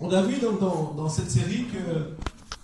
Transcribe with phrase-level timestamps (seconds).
[0.00, 2.14] On a vu dans, cette série que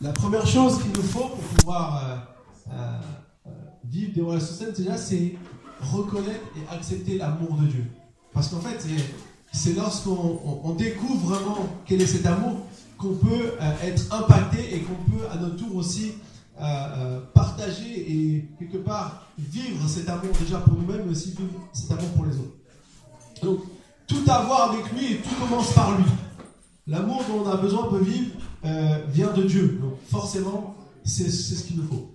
[0.00, 2.98] la première chose qu'il nous faut pour pouvoir euh, euh,
[3.48, 3.50] euh,
[3.90, 5.34] vivre des relations saines, déjà, c'est
[5.80, 7.84] reconnaître et accepter l'amour de Dieu.
[8.32, 8.86] Parce qu'en fait,
[9.52, 12.66] c'est lorsqu'on découvre vraiment quel est cet amour
[12.98, 16.14] qu'on peut être impacté et qu'on peut à notre tour aussi
[17.34, 22.08] partager et quelque part vivre cet amour déjà pour nous-mêmes, mais aussi vivre cet amour
[22.10, 22.56] pour les autres.
[23.42, 23.60] Donc,
[24.06, 26.04] tout avoir avec lui et tout commence par lui.
[26.86, 28.32] L'amour dont on a besoin de vivre
[28.64, 29.78] euh, vient de Dieu.
[29.80, 32.14] Donc forcément, c'est ce qu'il nous faut.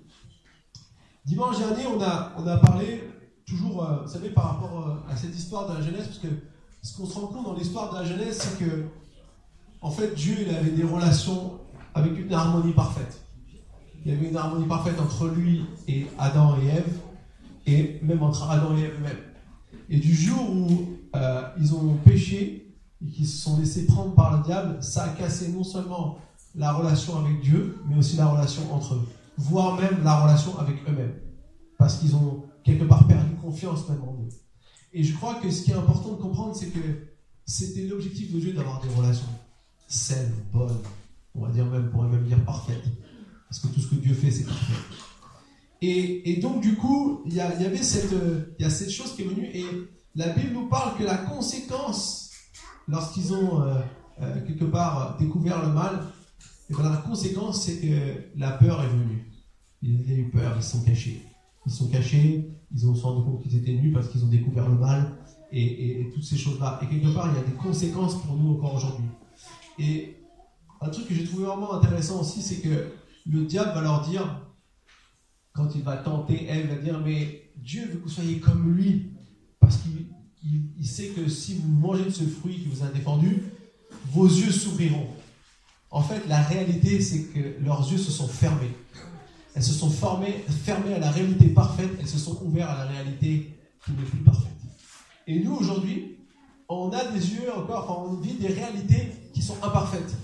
[1.26, 3.04] Dimanche dernier, on a, on a parlé
[3.48, 6.28] toujours, euh, vous savez, par rapport euh, à cette histoire de la jeunesse, parce que
[6.84, 8.86] ce qu'on se rend compte dans l'histoire de la jeunesse, c'est que,
[9.82, 11.60] en fait, Dieu, il avait des relations
[11.96, 13.26] avec une harmonie parfaite.
[14.06, 17.00] Il y avait une harmonie parfaite entre lui et Adam et Ève,
[17.66, 19.18] et même entre Adam et Ève eux-mêmes.
[19.90, 21.00] Et du jour où
[21.60, 22.69] ils ont péché,
[23.02, 26.20] et qui se sont laissés prendre par le diable, ça a cassé non seulement
[26.56, 30.78] la relation avec Dieu, mais aussi la relation entre eux, voire même la relation avec
[30.88, 31.16] eux-mêmes,
[31.78, 34.30] parce qu'ils ont quelque part perdu confiance même en eux.
[34.92, 36.80] Et je crois que ce qui est important de comprendre, c'est que
[37.46, 39.30] c'était l'objectif de Dieu d'avoir des relations
[39.88, 40.78] saines, bonnes,
[41.36, 42.84] on va dire même, pourrait même dire parfaites,
[43.48, 44.74] parce que tout ce que Dieu fait, c'est parfait.
[45.82, 48.14] Et, et, donc, du coup, il y, y, avait cette,
[48.60, 49.66] il y a cette chose qui est venue, et
[50.16, 52.29] la Bible nous parle que la conséquence
[52.90, 53.80] lorsqu'ils ont euh,
[54.22, 56.04] euh, quelque part découvert le mal,
[56.70, 59.32] et ben, la conséquence, c'est que la peur est venue.
[59.82, 61.26] Ils ont eu peur, ils se sont cachés.
[61.66, 64.76] Ils sont cachés, ils ont rendu compte qu'ils étaient nus parce qu'ils ont découvert le
[64.76, 65.18] mal
[65.52, 66.80] et, toutes ces choses-là.
[66.84, 69.06] Et quelque part, il y a des conséquences pour nous encore aujourd'hui.
[69.80, 70.18] Et
[70.82, 72.92] un truc que j'ai trouvé vraiment intéressant aussi, c'est que
[73.26, 74.46] le diable va leur dire,
[75.54, 79.14] quand il va tenter, elle va dire, mais Dieu veut que vous soyez comme lui,
[79.60, 80.08] parce qu'il
[80.44, 83.44] il, sait que si vous mangez de ce fruit qui vous a défendu,
[84.12, 85.08] vos yeux s'ouvriront.
[85.92, 88.72] En fait, la réalité, c'est que leurs yeux se sont fermés.
[89.56, 92.92] Elles se sont formées, fermées à la réalité parfaite, elles se sont ouvertes à la
[92.92, 94.48] réalité qui n'est plus parfaite.
[95.28, 96.18] Et nous, aujourd'hui,
[96.70, 100.16] on a des yeux encore, enfin, on vit des réalités qui sont imparfaites.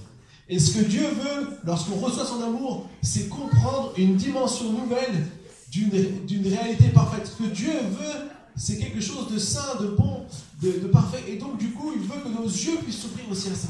[0.47, 5.25] Et ce que Dieu veut, lorsqu'on reçoit son amour, c'est comprendre une dimension nouvelle
[5.72, 7.25] d'une réalité parfaite.
[7.25, 10.25] Ce que Dieu veut, c'est quelque chose de sain, de bon,
[10.61, 11.23] de, parfait.
[11.27, 13.69] Et donc, du coup, il veut que nos yeux puissent s'ouvrir aussi à ça.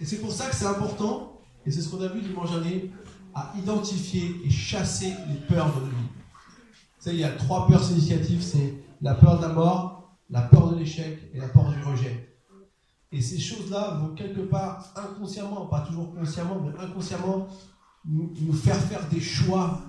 [0.00, 2.90] Et c'est pour ça que c'est important, et c'est ce qu'on a vu dimanche dernier,
[3.34, 6.08] à identifier et chasser les peurs de vie.
[6.98, 10.42] Vous savez, il y a trois peurs significatives c'est la peur de la mort, la
[10.42, 12.34] peur de l'échec et la peur du rejet.
[13.12, 17.46] Et ces choses-là vont quelque part inconsciemment, pas toujours consciemment, mais inconsciemment,
[18.04, 19.80] nous faire faire des choix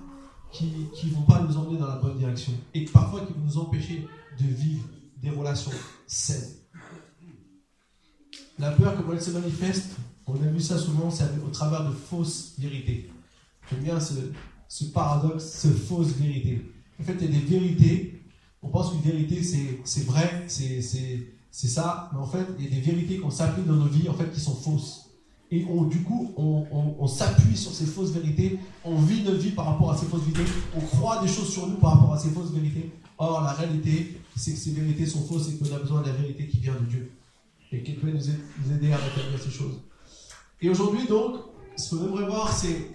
[0.52, 0.66] qui
[1.04, 4.06] ne vont pas nous emmener dans la bonne direction et parfois qui vont nous empêcher
[4.40, 4.84] de vivre
[5.22, 5.72] des relations
[6.06, 6.54] saines.
[8.58, 11.94] La peur, comment elle se manifeste, on a vu ça souvent, c'est au travers de
[11.94, 13.10] fausses vérités.
[13.70, 14.14] J'aime bien ce,
[14.68, 16.62] ce paradoxe, ce fausse vérité.
[17.00, 18.22] En fait, il y a des vérités,
[18.62, 19.42] on pense qu'une vérité
[19.84, 20.82] c'est vrai, c'est
[21.50, 24.14] ça, mais en fait, il y a des vérités qu'on s'applique dans nos vies en
[24.14, 25.07] fait qui sont fausses.
[25.50, 29.64] Et on, du coup, on, s'appuie sur ces fausses vérités, on vit notre vie par
[29.64, 32.28] rapport à ces fausses vérités, on croit des choses sur nous par rapport à ces
[32.28, 32.90] fausses vérités.
[33.16, 36.12] Or, la réalité, c'est que ces vérités sont fausses et qu'on a besoin de la
[36.12, 37.12] vérité qui vient de Dieu.
[37.72, 39.80] Et qui peut nous aider à rétablir ces choses.
[40.60, 41.36] Et aujourd'hui, donc,
[41.76, 42.90] ce qu'on aimerait voir, c'est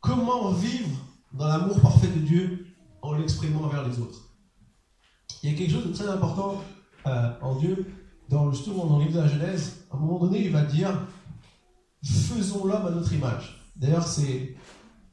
[0.00, 0.88] comment vivre
[1.32, 2.66] dans l'amour parfait de Dieu
[3.02, 4.28] en l'exprimant envers les autres.
[5.42, 6.62] Il y a quelque chose de très important
[7.06, 7.86] euh, en Dieu,
[8.28, 9.84] dans, justement dans le livre de la Genèse.
[9.90, 11.06] À un moment donné, il va dire
[12.12, 13.64] faisons l'homme à notre image.
[13.76, 14.54] D'ailleurs, c'est.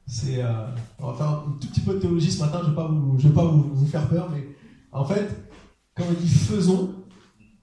[0.07, 0.67] c'est euh,
[1.00, 2.88] on va faire un tout petit peu de théologie ce matin, je ne vais pas,
[2.88, 4.47] vous, je vais pas vous, faire peur, mais
[4.91, 5.50] en fait,
[5.95, 6.95] quand on dit faisons,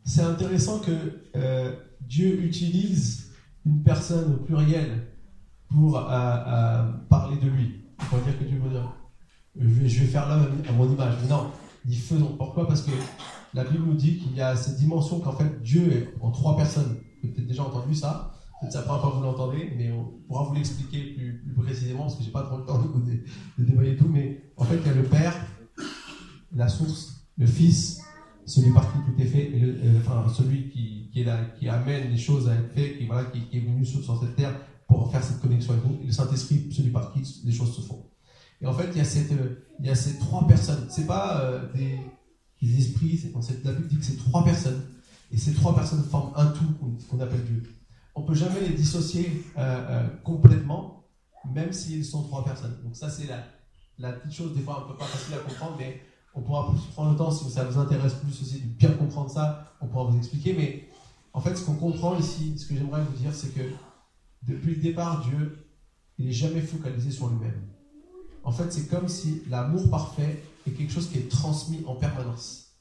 [0.05, 0.93] c'est intéressant que
[1.37, 3.33] euh, Dieu utilise
[3.65, 5.09] une personne au pluriel
[5.69, 7.85] pour euh, parler de lui.
[8.11, 8.93] Pour dire que Dieu veut dire,
[9.57, 11.15] je vais, je vais faire l'homme à mon image.
[11.23, 11.51] Mais non,
[11.85, 12.35] il dit faisons.
[12.37, 12.67] Pourquoi?
[12.67, 12.91] Parce que
[13.55, 16.57] la Bible nous dit qu'il y a cette dimension qu'en fait Dieu est en trois
[16.57, 16.97] personnes.
[16.97, 18.32] Vous avez peut-être déjà entendu ça.
[18.71, 22.17] C'est la première fois que vous l'entendez, mais on pourra vous l'expliquer plus, précisément parce
[22.17, 24.09] que j'ai pas trop le temps de, dévoiler tout.
[24.09, 25.35] Mais en fait, il y a le Père,
[26.55, 28.03] la source, le Fils,
[28.47, 32.73] celui par qui tout est fait, euh, enfin celui qui, amène les choses à être
[32.73, 34.55] faites, qui, est venu sur, cette terre
[34.87, 37.81] pour faire cette connexion avec nous, et le Saint-Esprit, celui par qui les choses se
[37.81, 38.05] font.
[38.61, 39.01] Et en fait, il y
[39.89, 40.87] a, a ces trois personnes.
[40.89, 44.83] C'est pas euh, des, esprits, c'est la Bible dit que c'est trois personnes.
[45.33, 47.63] Et ces trois personnes forment un tout qu'on appelle Dieu
[48.15, 51.05] on peut jamais les dissocier euh, euh, complètement,
[51.53, 52.79] même s'ils sont trois personnes.
[52.85, 53.27] Donc ça, c'est
[53.99, 56.01] la, petite chose, des fois un peu pas facile à comprendre, mais
[56.35, 59.75] on pourra prendre le temps, si ça vous intéresse plus aussi de bien comprendre ça,
[59.81, 60.55] on pourra vous expliquer.
[60.55, 60.89] Mais
[61.35, 63.63] En fait, ce qu'on comprend ici, ce que j'aimerais vous dire, c'est que
[64.43, 65.67] depuis le départ, Dieu,
[66.19, 67.63] il n'est jamais focalisé sur lui-même.
[68.45, 72.73] En fait, c'est comme si l'amour parfait est quelque chose qui est transmis en permanence.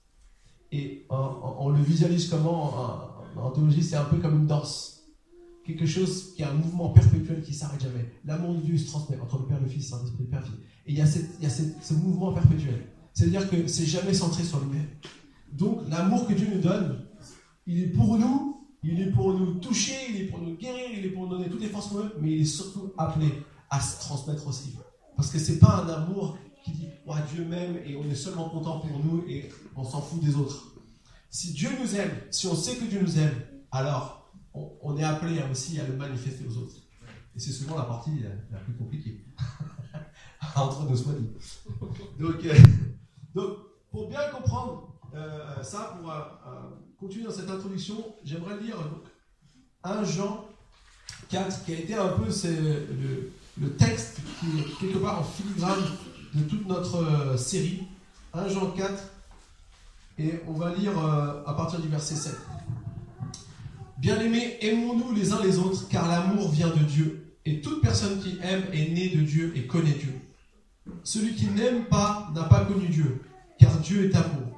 [0.72, 2.74] Et on, le visualise comment
[3.36, 5.01] en, théologie, c'est un peu comme une danse.
[5.66, 8.12] Quelque chose qui a un mouvement perpétuel qui s'arrête jamais.
[8.26, 10.44] L'amour de Dieu se transmet entre le Père, le Fils, Saint-Esprit, le Père,
[10.88, 12.88] Et il y a, il y a ce mouvement perpétuel.
[13.14, 14.88] C'est-à-dire que c'est jamais centré sur lui-même.
[15.52, 17.06] Donc, l'amour que Dieu nous donne,
[17.68, 21.06] il est pour nous, il est pour nous toucher, il est pour nous guérir, il
[21.06, 23.28] est pour nous donner toutes les forces veut, mais il est surtout appelé
[23.70, 24.76] à se transmettre aussi.
[25.16, 26.88] Parce que c'est pas un amour qui dit
[27.34, 30.76] Dieu m'aime et on est seulement content pour nous et on s'en fout des autres.
[31.30, 33.34] Si Dieu nous aime, si on sait que Dieu nous aime,
[33.72, 34.21] alors
[34.54, 36.76] on, est appelé aussi à le manifester aux autres.
[37.36, 38.12] Et c'est souvent la partie
[38.52, 39.24] la, plus compliquée.
[40.56, 41.14] Entre deux soi
[42.20, 42.54] Donc, euh,
[43.34, 43.58] donc,
[43.92, 46.20] pour bien comprendre euh, ça, pour euh,
[47.00, 49.04] continuer dans cette introduction, j'aimerais lire donc,
[49.84, 50.46] 1 Jean
[51.30, 55.80] 4, qui a été un peu le, le, texte qui est quelque part en filigrane
[56.34, 57.84] de toute notre série.
[58.34, 59.04] 1 Jean 4,
[60.20, 62.36] et on va lire à partir du verset 7.
[64.02, 67.38] Bien-aimés, aimons-nous les uns les autres, car l'amour vient de Dieu.
[67.46, 70.20] Et toute personne qui aime est née de Dieu et connaît Dieu.
[71.04, 73.22] Celui qui n'aime pas n'a pas connu Dieu,
[73.60, 74.58] car Dieu est amour.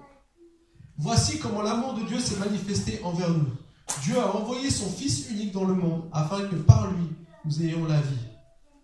[0.96, 3.50] Voici comment l'amour de Dieu s'est manifesté envers nous.
[4.02, 7.08] Dieu a envoyé son Fils unique dans le monde afin que par lui
[7.44, 8.16] nous ayons la vie.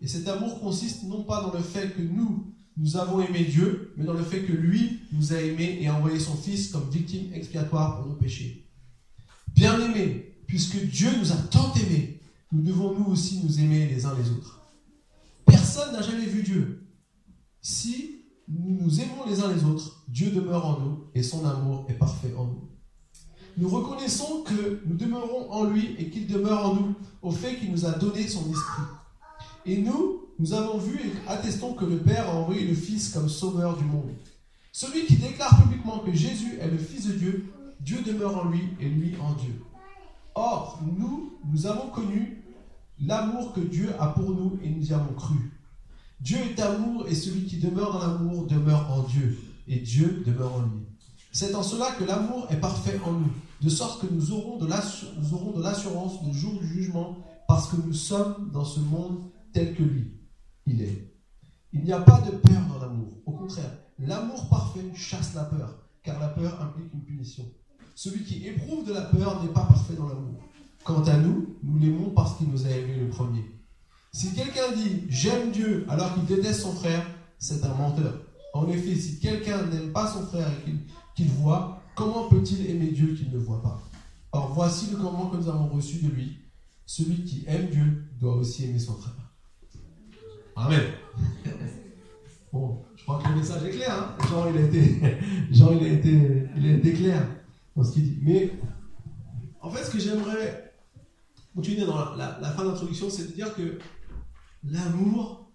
[0.02, 3.94] Et cet amour consiste non pas dans le fait que nous, nous avons aimé Dieu,
[3.96, 6.90] mais dans le fait que lui nous a aimés et a envoyé son Fils comme
[6.90, 8.66] victime expiatoire pour nos péchés.
[9.56, 12.20] Bien-aimés, puisque Dieu nous a tant aimés,
[12.52, 14.60] nous devons nous aussi nous aimer les uns les autres.
[15.46, 16.88] Personne n'a jamais vu Dieu.
[17.62, 21.86] Si nous nous aimons les uns les autres, Dieu demeure en nous et son amour
[21.88, 22.68] est parfait en nous.
[23.58, 27.72] Nous reconnaissons que nous demeurons en lui et qu'il demeure en nous au fait qu'il
[27.72, 28.84] nous a donné son esprit.
[29.68, 33.30] Et nous, nous avons vu et attestons que le Père a envoyé le Fils comme
[33.30, 34.10] sauveur du monde.
[34.72, 38.64] Celui qui déclare publiquement que Jésus est le Fils de Dieu, Dieu demeure en lui
[38.80, 39.54] et lui en Dieu.
[40.36, 42.44] Or, nous, nous avons connu
[43.00, 45.36] l'amour que Dieu a pour nous et nous y avons cru.
[46.22, 50.56] Dieu est amour et celui qui demeure dans l'amour demeure en Dieu et Dieu demeure
[50.56, 50.86] en lui.
[51.32, 53.32] C'est en cela que l'amour est parfait en nous,
[53.62, 54.68] de sorte que nous aurons de
[55.62, 57.18] l'assurance du jour du jugement
[57.48, 59.22] parce que nous sommes dans ce monde
[59.54, 60.14] tel que lui,
[60.66, 61.14] il est.
[61.72, 63.14] Il n'y a pas de peur dans l'amour.
[63.26, 67.46] Au contraire, l'amour parfait chasse la peur, car la peur implique une punition.
[68.02, 70.40] Celui qui éprouve de la peur n'est pas parfait dans l'amour.
[70.86, 73.44] Quant à nous, nous l'aimons parce qu'il nous a aimés le premier.
[74.14, 77.06] Si quelqu'un dit j'aime Dieu alors qu'il déteste son frère,
[77.40, 78.22] c'est un menteur.
[78.54, 80.72] En effet, si quelqu'un n'aime pas son frère et
[81.14, 83.84] qu'il voit, comment peut-il aimer Dieu qu'il ne voit pas?
[84.32, 86.38] Or voici le commandement que nous avons reçu de lui.
[86.86, 89.14] Celui qui aime Dieu doit aussi aimer son frère.
[90.56, 90.84] Amen.
[92.54, 93.94] Bon, je crois que le message est clair.
[93.94, 94.16] Hein
[95.52, 95.98] Jean, il a
[96.58, 97.28] il a été clair
[97.84, 98.20] ce qu'il dit.
[98.22, 98.52] Mais
[99.62, 100.74] en fait, ce que j'aimerais
[101.56, 103.80] continuer dans la, fin d'introduction, c'est de dire que
[104.64, 105.52] L'amour,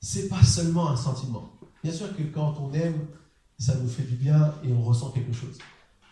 [0.00, 1.58] c'est pas seulement un sentiment.
[1.82, 3.06] Bien sûr que quand on aime,
[3.58, 5.58] ça nous fait du bien et on ressent quelque chose.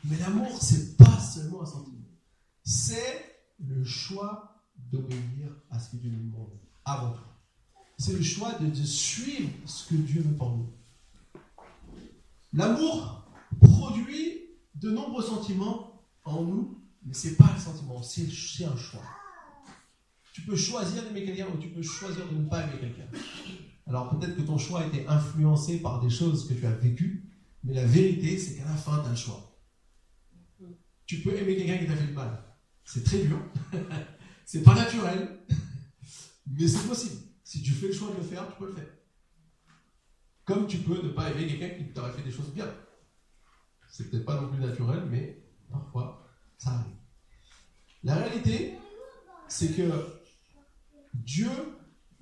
[0.04, 2.06] Mais l'amour, c'est pas seulement un sentiment.
[2.62, 6.50] C'est le choix d'obéir à ce que Dieu nous demande
[6.84, 7.20] avant tout.
[7.98, 10.72] C'est le choix de, de, suivre ce que Dieu veut pour nous.
[12.52, 13.26] L'amour
[13.60, 14.38] produit
[14.80, 19.04] de nombreux sentiments en nous, mais c'est pas un sentiment, c'est un choix.
[20.32, 23.06] Tu peux choisir d'aimer quelqu'un ou tu peux choisir de ne pas aimer quelqu'un.
[23.86, 27.28] Alors peut-être que ton choix a été influencé par des choses que tu as vécues,
[27.64, 29.58] mais la vérité, c'est qu'à la fin, tu as le choix.
[31.04, 32.42] Tu peux aimer quelqu'un qui t'a fait du mal.
[32.84, 33.38] C'est très dur.
[34.44, 35.40] c'est pas naturel.
[36.46, 37.22] Mais c'est possible.
[37.44, 38.88] Si tu fais le choix de le faire, tu peux le faire.
[40.44, 42.66] Comme tu peux ne pas aimer quelqu'un qui t'aurait fait des choses bien.
[43.90, 46.26] C'est peut-être pas non plus naturel, mais parfois,
[46.58, 46.96] ça arrive.
[48.02, 48.78] La réalité,
[49.48, 49.90] c'est que
[51.12, 51.50] Dieu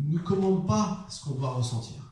[0.00, 2.02] ne nous commande pas ce qu'on doit ressentir.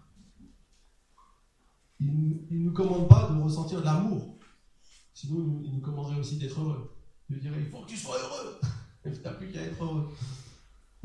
[1.98, 4.38] Il ne nous commande pas de ressentir de l'amour.
[5.14, 6.94] Sinon, il nous commanderait aussi d'être heureux.
[7.30, 8.60] Il dirait, il faut que tu sois heureux.
[9.04, 10.08] Tu n'as plus qu'à être heureux.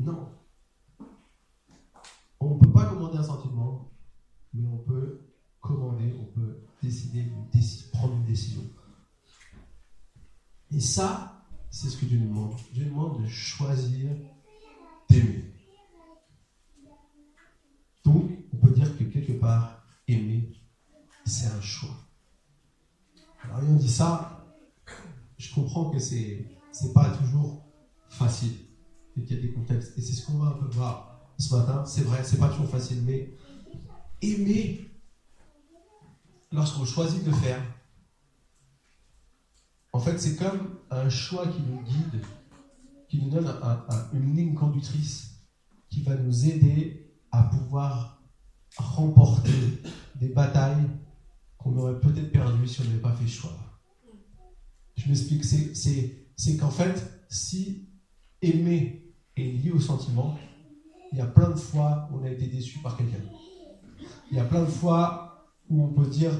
[0.00, 0.28] Non.
[2.40, 3.61] On ne peut pas commander un sentiment,
[10.82, 12.54] ça, c'est ce que Dieu nous demande.
[12.72, 14.10] Dieu nous demande de choisir
[15.08, 15.44] d'aimer.
[18.04, 20.52] Donc, on peut dire que quelque part, aimer,
[21.24, 21.96] c'est un choix.
[23.44, 24.44] Alors, on dit ça,
[25.38, 27.62] je comprends que c'est c'est pas toujours
[28.08, 28.54] facile
[29.16, 29.96] et qu'il y a des contextes.
[29.98, 31.84] Et c'est ce qu'on va un peu voir ce matin.
[31.84, 33.30] C'est vrai, c'est pas toujours facile, mais
[34.22, 34.90] aimer
[36.50, 37.62] lorsqu'on choisit de le faire.
[39.92, 42.24] En fait, c'est comme un choix qui nous guide,
[43.08, 43.54] qui nous donne
[44.14, 45.32] une ligne conductrice
[45.90, 48.22] qui va nous aider à pouvoir
[48.78, 49.82] remporter
[50.14, 50.88] des batailles
[51.58, 53.52] qu'on aurait peut-être perdues si on n'avait pas fait choix.
[54.96, 57.90] Je m'explique, c'est qu'en fait, si
[58.40, 60.38] aimer est lié au sentiment,
[61.12, 63.18] il y a plein de fois où on a été déçu par quelqu'un.
[64.30, 66.32] Il y a plein de fois où on peut dire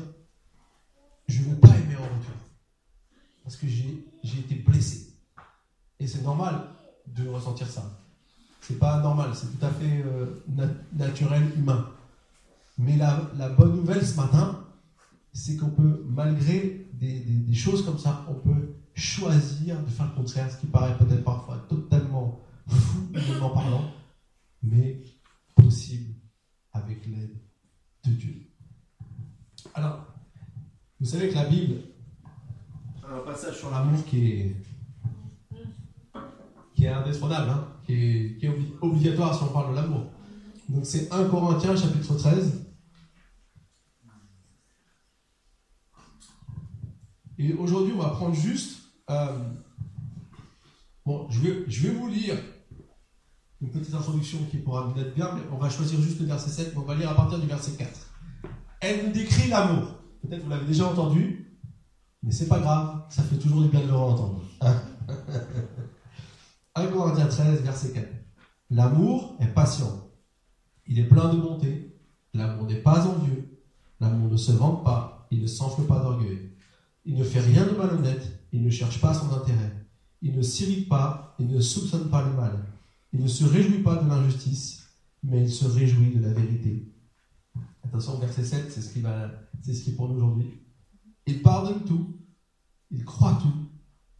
[1.28, 2.35] je ne veux pas aimer en retour.
[3.42, 5.14] Parce que j'ai été blessé.
[5.99, 6.68] Et c'est normal
[7.06, 7.82] de ressentir ça.
[8.61, 10.40] C'est pas normal, c'est tout à fait euh,
[10.92, 11.88] naturel, humain.
[12.78, 14.64] Mais la, la, bonne nouvelle ce matin,
[15.32, 20.14] c'est qu'on peut, malgré des, des, choses comme ça, on peut choisir de faire le
[20.14, 23.90] contraire, ce qui paraît peut-être parfois totalement fou, humainement parlant,
[24.62, 25.02] mais
[25.56, 26.14] possible
[26.72, 27.37] avec l'aide
[28.04, 28.34] de Dieu.
[29.75, 30.06] Alors,
[31.00, 31.80] vous savez que la Bible
[33.09, 34.56] un passage sur l'amour qui est,
[36.75, 37.94] qui est indétrônable, hein, qui,
[38.42, 40.06] est, obligatoire si on parle de l'amour.
[40.68, 42.66] Donc c'est 1 Corinthiens chapitre 13.
[47.38, 48.82] Et aujourd'hui, on va prendre juste...
[49.11, 49.38] Euh,
[51.04, 52.37] bon, je vais, je vais vous lire
[53.61, 56.50] une petite introduction qui pourra vous être bien, mais on va choisir juste le verset
[56.50, 57.90] 7, mais on va lire à partir du verset 4.
[58.80, 59.94] Elle nous décrit l'amour.
[60.23, 61.41] Peut-être vous l'avez déjà entendu,
[62.23, 64.43] mais c'est pas grave, ça fait toujours du bien de le entendre.
[66.75, 68.09] 1 Corinthiens 13, verset 4.
[68.71, 70.09] L'amour est patient.
[70.87, 71.97] Il est plein de bonté.
[72.35, 73.59] L'amour n'est pas envieux.
[74.00, 75.26] L'amour ne se vante pas.
[75.31, 76.50] Il ne s'enfle pas d'orgueil.
[77.05, 78.47] Il ne fait rien de malhonnête.
[78.52, 79.73] Il ne cherche pas son intérêt.
[80.23, 81.35] Il ne s'irrite pas.
[81.38, 82.64] Il ne soupçonne pas le mal.
[83.12, 84.88] Il ne se réjouit pas de l'injustice,
[85.23, 86.91] mais il se réjouit de la vérité.
[87.85, 90.62] Attention, verset 7, c'est ce qui, va, c'est ce qui est pour nous aujourd'hui.
[91.26, 92.17] Il pardonne tout,
[92.91, 93.71] il croit tout,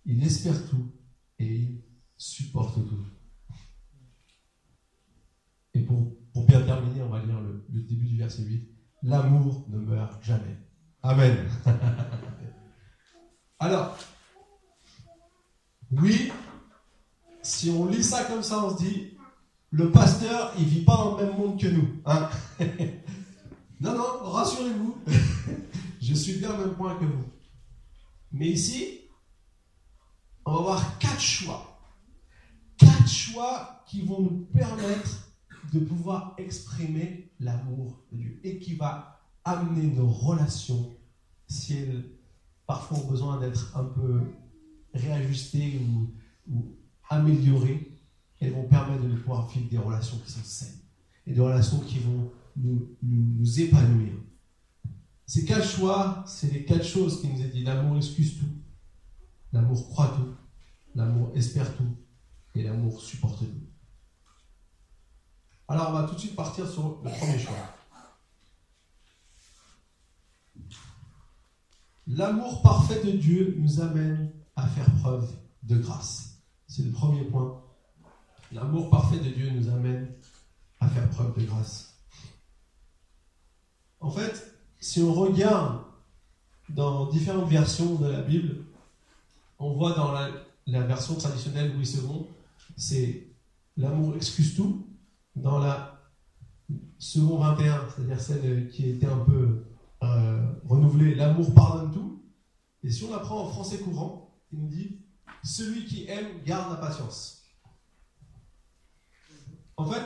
[0.05, 0.93] il espère tout
[1.39, 1.83] et il
[2.17, 3.05] supporte tout.
[5.75, 6.13] Et pour,
[6.47, 8.69] bien terminer, on va lire le, début du verset 8.
[9.03, 10.57] L'amour ne meurt jamais.
[11.03, 11.37] Amen.
[13.59, 13.97] Alors,
[15.91, 16.31] oui,
[17.43, 19.17] si on lit ça comme ça, on se dit,
[19.71, 21.89] le pasteur, il vit pas dans le même monde que nous.
[22.05, 22.29] Hein
[23.81, 24.97] non, non, rassurez-vous,
[26.03, 27.25] je suis bien au même point que vous.
[28.33, 29.01] Mais ici,
[30.45, 31.79] on va voir quatre choix.
[32.77, 35.33] Quatre choix qui vont nous permettre
[35.73, 40.91] de pouvoir exprimer l'amour de Dieu et qui va amener nos relations,
[41.47, 42.05] si elles
[42.67, 44.21] parfois ont besoin d'être un peu
[44.95, 45.81] réajustées
[46.49, 46.77] ou,
[47.09, 48.01] améliorer,
[48.41, 50.81] elles vont permettre de pouvoir vivre des relations qui sont saines
[51.27, 54.13] et des relations qui vont nous, épanouir.
[55.33, 57.65] Ces quatre choix, c'est les quatre choses qui nous est dit.
[57.65, 58.55] L'amour excuse tout,
[59.51, 60.35] l'amour croit tout,
[60.95, 61.97] l'amour espère tout
[62.55, 63.47] et l'amour supporte tout.
[65.69, 67.57] Alors on va tout de suite partir sur le premier choix.
[72.07, 76.43] L'amour parfait de Dieu nous amène à faire preuve de grâce.
[76.67, 77.65] C'est le premier point.
[78.53, 80.13] L'amour parfait de Dieu nous amène
[80.79, 81.97] à faire preuve de grâce.
[83.99, 84.52] En fait,
[84.83, 85.85] si on regarde
[86.69, 88.65] dans différentes versions de la Bible,
[89.61, 92.27] on voit dans la, version traditionnelle Louis II,
[92.77, 93.29] c'est
[93.77, 94.89] l'amour excuse tout.
[95.37, 96.03] Dans la
[96.99, 99.65] second 21, c'est-à-dire celle qui était un peu
[100.03, 102.23] euh, renouvelée, l'amour pardonne tout.
[102.83, 104.99] Et si on la prend en français courant, il nous dit
[105.45, 107.45] celui qui aime garde la patience.
[109.77, 110.03] En fait,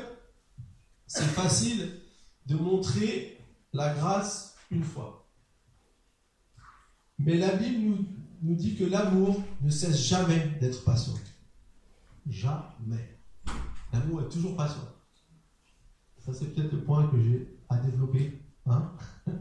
[1.06, 1.98] c'est facile
[2.44, 3.40] de montrer
[3.72, 5.26] la grâce une fois.
[7.18, 8.04] Mais la Bible
[8.42, 11.14] nous, dit que l'amour ne cesse jamais d'être patient.
[12.26, 13.18] Jamais.
[13.92, 14.86] L'amour est toujours patient.
[16.18, 18.40] Ça, c'est peut-être le point que j'ai à développer.
[18.66, 18.92] Hein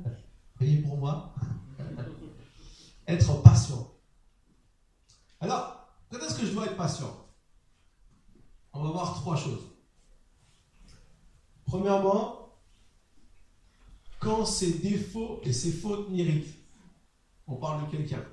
[0.55, 1.33] Priez pour moi.
[3.07, 3.91] Être patient.
[5.39, 7.13] Alors, quand est-ce que je dois être patient?
[8.73, 9.63] On va voir trois choses.
[11.65, 12.44] Premièrement,
[14.25, 16.55] quand ses défauts et ses fautes m'irritent.
[17.45, 18.23] On parle de quelqu'un.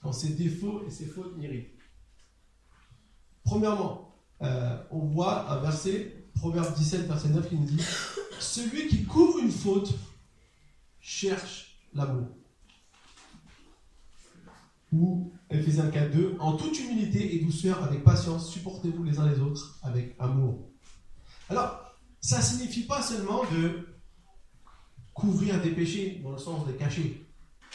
[0.00, 1.68] Quand ses défauts et ses fautes m'irritent.
[3.44, 7.84] Premièrement, euh, on voit un verset, Proverbe 17, verset 9, qui nous dit
[8.40, 9.92] Celui qui couvre une faute
[11.00, 12.28] cherche l'amour.
[14.90, 19.38] Ou Ephésiens 4, 2, en toute humilité et douceur, avec patience, supportez-vous les uns les
[19.38, 20.66] autres avec amour.
[21.50, 23.91] Alors, ça ne signifie pas seulement de
[25.14, 27.26] couvrir des péchés dans le sens de cacher.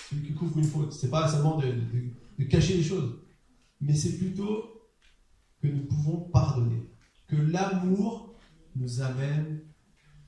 [0.09, 3.19] Celui qui couvre une faute, c'est pas seulement de, cacher les choses,
[3.81, 4.89] mais c'est plutôt
[5.61, 6.89] que nous pouvons pardonner,
[7.27, 8.35] que l'amour
[8.75, 9.61] nous amène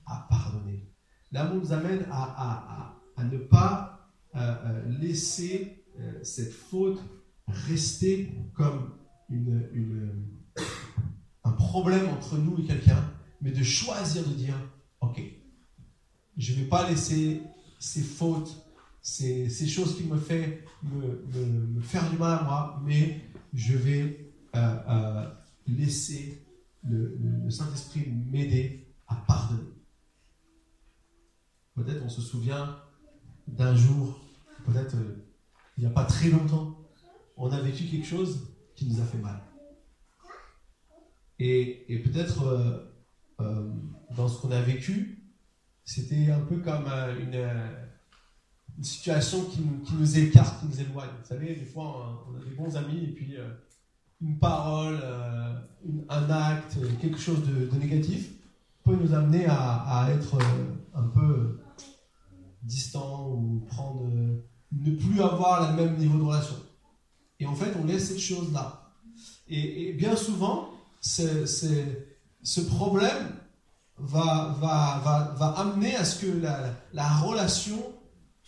[0.05, 0.91] à pardonner.
[1.31, 6.99] L'amour nous amène à, ne pas euh, euh, laisser euh, cette faute
[7.47, 8.95] rester comme
[11.43, 13.03] un problème entre nous et quelqu'un,
[13.41, 14.55] mais de choisir de dire,
[15.01, 15.21] ok,
[16.39, 17.43] je ne vais pas laisser
[17.77, 18.65] ces fautes,
[19.03, 20.33] ces, choses qui me font
[20.83, 23.21] me, faire du mal à moi, mais
[23.53, 24.33] je vais
[25.67, 26.43] laisser
[26.83, 29.69] le Saint-Esprit m'aider à pardonner.
[31.75, 32.77] Peut-être on se souvient
[33.47, 34.19] d'un jour,
[34.65, 35.25] peut-être euh,
[35.77, 36.77] il n'y a pas très longtemps,
[37.37, 39.41] on a vécu quelque chose qui nous a fait mal.
[41.39, 42.93] Et, peut-être euh,
[43.39, 43.71] euh,
[44.15, 45.18] dans ce qu'on a vécu,
[45.89, 46.87] c'était un peu comme
[47.19, 47.49] une,
[48.83, 49.59] situation qui,
[49.93, 51.09] nous écarte, qui nous éloigne.
[51.21, 53.35] Vous savez, des fois, on a des bons amis et puis
[54.21, 54.99] une parole,
[56.07, 58.29] un acte, quelque chose de, négatif
[58.83, 60.37] peut nous amener à être
[60.93, 61.59] un peu
[62.61, 66.55] distant ou prendre, euh, ne plus avoir le même niveau de relation.
[67.39, 68.93] Et en fait, on laisse cette chose-là.
[69.47, 70.69] Et, bien souvent,
[71.01, 73.38] ce problème
[73.99, 77.93] va, va, va, va, amener à ce que la, la relation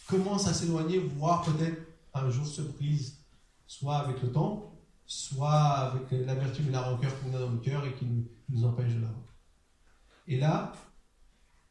[0.08, 1.81] commence à s'éloigner, voire peut-être
[2.13, 3.17] un jour se brise,
[3.67, 4.72] soit avec le temps,
[5.05, 8.05] soit avec l'amertume et la rancœur qu'on a dans le cœur et qui
[8.50, 9.36] nous, empêche de l'avoir.
[10.27, 10.74] Et là,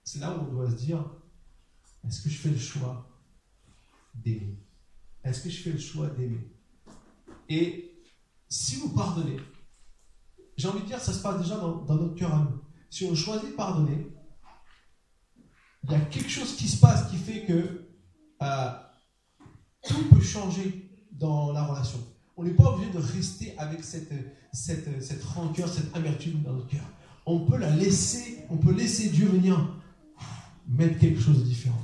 [0.05, 1.05] c'est là où on doit se dire,
[2.07, 3.09] est-ce que je fais le choix
[4.15, 4.59] d'aimer?
[5.25, 6.51] Est-ce que je fais le choix d'aimer?
[7.49, 8.05] Et
[8.49, 9.41] si vous pardonnez,
[10.57, 12.61] j'ai envie de dire, ça se passe déjà dans, notre cœur à nous.
[12.91, 14.07] Si on choisit de pardonner,
[15.85, 17.87] il y a quelque chose qui se passe qui fait que
[18.43, 18.71] euh,
[19.89, 21.99] tout peut changer dans la relation.
[22.37, 24.13] On n'est pas obligé de rester avec cette,
[25.25, 26.85] rancœur, cette amertume dans notre cœur.
[27.27, 29.75] On peut la laisser, on peut laisser Dieu venir
[30.67, 31.81] mettre quelque chose de différent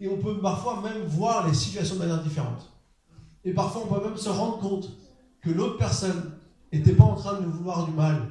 [0.00, 2.72] et on peut parfois même voir les situations de manière différente.
[3.44, 4.90] Et parfois, on peut même se rendre compte
[5.42, 6.32] que l'autre personne
[6.72, 8.30] n'était pas en train de nous vouloir du mal,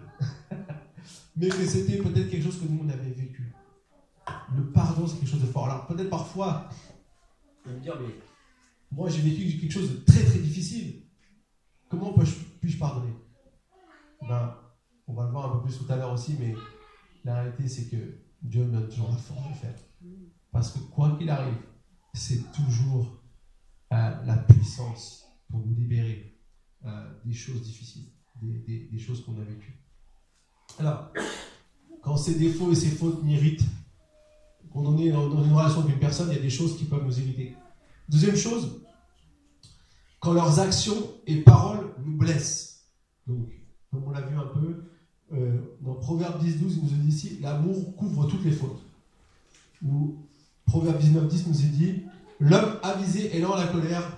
[1.40, 3.54] mais que c'était peut-être quelque chose que nous, on avait vécu.
[4.56, 5.66] Le pardon, c'est quelque chose de fort.
[5.66, 6.70] Alors, peut-être parfois,
[7.66, 8.14] on va me dire, mais
[8.92, 11.04] moi, j'ai vécu quelque chose de très, très difficile.
[11.88, 12.14] Comment
[12.62, 13.14] puis-je pardonner?
[14.28, 14.54] Ben,
[15.08, 16.54] On va le voir un peu plus tout à l'heure aussi, mais
[17.24, 19.76] la réalité, c'est que Dieu me donne toujours la force de le faire.
[20.52, 21.58] Parce que quoi qu'il arrive,
[22.14, 23.24] c'est toujours
[23.94, 26.38] euh, la puissance pour nous libérer
[26.86, 29.80] euh, des choses difficiles, des, choses qu'on a vécues.
[30.80, 31.10] Alors,
[32.02, 33.66] quand ces défauts et ces fautes m'irritent,
[34.72, 36.86] quand on est dans, une relation avec une personne, il y a des choses qui
[36.86, 37.56] peuvent nous irriter.
[38.08, 38.82] Deuxième chose,
[40.22, 40.96] quand leurs actions
[41.28, 42.86] et paroles nous blessent.
[43.28, 43.50] Donc,
[43.92, 44.86] comme on l'a vu un peu,
[45.34, 48.82] euh, dans Proverbe 10-12, il nous dit ici, l'amour couvre toutes les fautes.
[49.86, 50.18] Ou
[50.66, 52.04] Proverbe 19, 10 nous est dit
[52.40, 54.18] L'homme avisé lent la colère,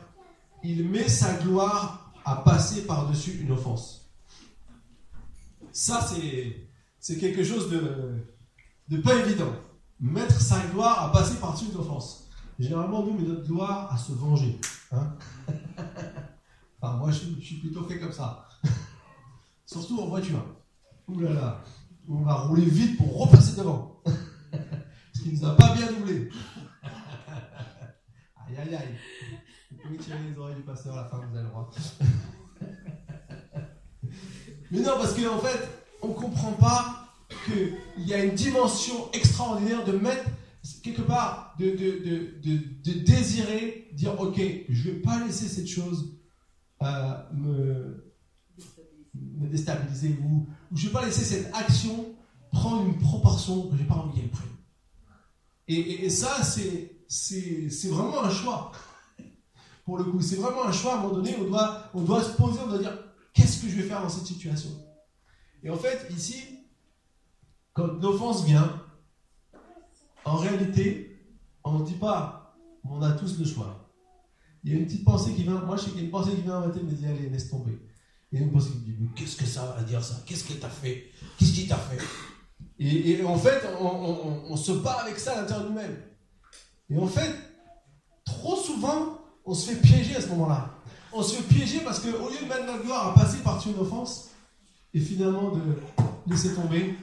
[0.63, 4.00] il met sa gloire à passer par-dessus une offense.
[5.71, 6.05] Ça,
[6.99, 8.25] c'est quelque chose de,
[8.89, 9.53] de pas évident.
[9.99, 12.27] Mettre sa gloire à passer par-dessus une offense.
[12.59, 14.59] Généralement, nous, met notre gloire à se venger.
[14.91, 15.15] Hein.
[16.81, 18.47] moi, je, suis plutôt fait comme ça.
[19.65, 20.43] Surtout en voiture.
[21.07, 21.63] Ouh là là.
[22.07, 24.01] On va rouler vite pour repasser devant.
[25.13, 26.29] qui nous a pas bien doublé.
[28.47, 28.95] aïe aïe aïe.
[29.71, 31.71] Vous pouvez tirer les oreilles du pasteur à la fin, vous avez le droit.
[34.71, 35.69] Mais non, parce qu'en en fait,
[36.01, 37.13] on ne comprend pas
[37.45, 40.25] qu'il y a une dimension extraordinaire de mettre
[40.83, 45.67] quelque part, de, de, de, de désirer, dire ok, je ne vais pas laisser cette
[45.67, 46.17] chose
[46.81, 48.11] euh, me,
[49.13, 52.07] déstabiliser ou, ou je ne vais pas laisser cette action
[52.51, 54.47] prendre une proportion que je n'ai pas envie qu'elle prenne.
[55.67, 58.71] Et, ça, c'est vraiment un choix.
[59.85, 60.93] Pour le coup, c'est vraiment un choix.
[60.93, 62.97] À un moment donné, on doit, on doit se poser, on doit dire
[63.33, 64.69] qu'est-ce que je vais faire dans cette situation?
[65.63, 66.67] Et en fait, ici,
[67.73, 68.81] quand l'offense vient,
[70.25, 71.19] en réalité,
[71.63, 72.41] on ne dit pas
[72.83, 73.91] on a tous le choix.
[74.63, 76.11] Il y a une petite pensée qui vient, moi je sais qu'il y a une
[76.11, 77.79] pensée qui vient en tête, mais dit allez, laisse tomber.
[78.31, 80.21] Il y a une pensée qui me dit mais qu'est-ce que ça va dire ça?
[80.25, 81.11] Qu'est-ce que t'a fait?
[81.37, 82.03] Qu'est-ce qui t'a fait?
[82.79, 86.01] Et, en fait, on, se bat avec ça à l'intérieur de nous-mêmes.
[86.89, 87.31] Et en fait,
[88.25, 90.80] trop souvent, on se fait piéger à ce moment-là.
[91.13, 93.79] On se fait piéger parce qu'au lieu de mettre la gloire à passer par-dessus une
[93.79, 94.31] offense,
[94.93, 95.61] et finalement de
[96.27, 96.95] laisser tomber,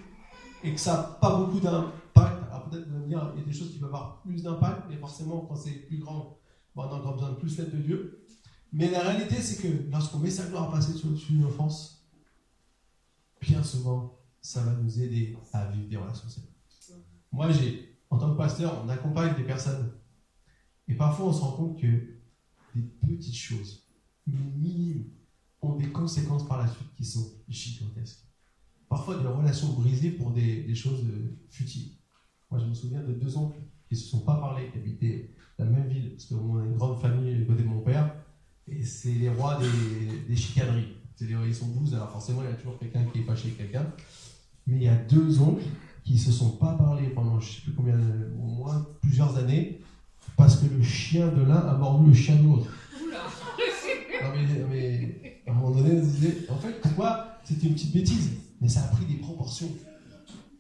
[0.63, 2.43] et que ça n'a pas beaucoup d'impact.
[2.51, 5.57] Alors peut-être il y a des choses qui peuvent avoir plus d'impact, mais forcément quand
[5.57, 6.39] c'est plus grand,
[6.77, 8.25] on a encore besoin de plus l'aide de Dieu.
[8.73, 12.07] Mais la réalité, c'est que lorsqu'on met sa gloire à passer sur une offense,
[13.41, 16.45] bien souvent, ça va nous aider à vivre des relations saines.
[17.33, 19.93] Moi, j'ai, en tant que pasteur, on accompagne des personnes.
[20.87, 21.87] Et parfois, on se rend compte que
[22.75, 23.88] des petites choses,
[25.61, 28.25] ont des conséquences par la suite qui sont gigantesques.
[28.89, 31.93] Parfois, des relations brisées pour des, choses euh, futiles.
[32.51, 35.31] Moi, je me souviens de deux oncles qui ne se sont pas parlé, qui habitaient
[35.59, 38.15] la même ville, parce qu'on a une grande famille du côté de mon père,
[38.67, 40.95] et c'est les rois des, des chicaneries.
[41.21, 43.87] Ils sont douze, alors forcément, il y a toujours quelqu'un qui est fâché avec quelqu'un.
[44.67, 45.65] Mais il y a deux oncles
[46.05, 47.99] qui ne se sont pas parlé pendant je ne sais plus combien,
[48.41, 49.81] au moins plusieurs années,
[50.37, 52.71] parce que le chien de l'un a mordu le chien de l'autre.
[54.23, 54.31] Non
[54.69, 58.69] mais, à un moment donné, on disait, en fait, pourquoi c'était une petite bêtise, mais
[58.69, 59.71] ça a pris des proportions.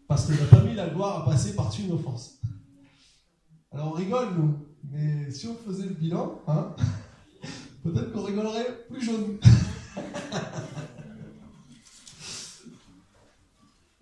[0.06, 2.40] Parce que n'a pas mis la gloire à passer par-dessus une offense.
[3.72, 4.56] Alors on rigole, nous,
[4.90, 6.74] mais si on faisait le bilan, hein,
[7.82, 9.38] peut-être qu'on rigolerait plus jaune.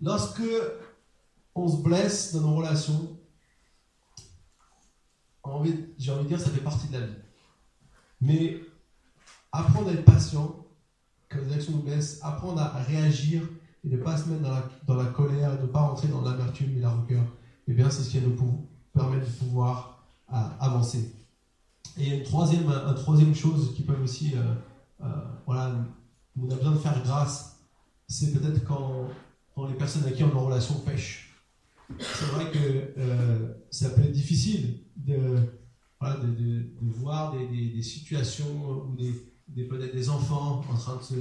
[0.01, 0.43] Lorsque
[1.55, 3.17] on se blesse dans nos relations,
[5.97, 7.15] j'ai envie de dire, ça fait partie de la vie.
[8.21, 8.61] Mais
[9.51, 10.55] apprendre à être patient
[11.29, 13.43] quand les actions nous blessent, apprendre à réagir
[13.83, 14.41] et ne pas se mettre
[14.85, 17.23] dans la, colère, et ne pas rentrer dans l'amertume et la rancœur,
[17.67, 21.13] eh bien, c'est ce qui nous permettre de pouvoir euh, avancer.
[21.97, 24.53] Et une troisième, chose qui peut aussi, euh,
[25.03, 25.07] euh,
[25.45, 25.75] voilà,
[26.39, 27.59] on a besoin de faire grâce,
[28.07, 29.07] c'est peut-être quand,
[29.67, 31.35] les personnes avec qui on a une relation pêchent.
[31.99, 35.39] C'est vrai que ça peut être difficile de,
[36.01, 39.13] de, voir des, situations où des,
[39.55, 41.15] peut-être des enfants en train de se,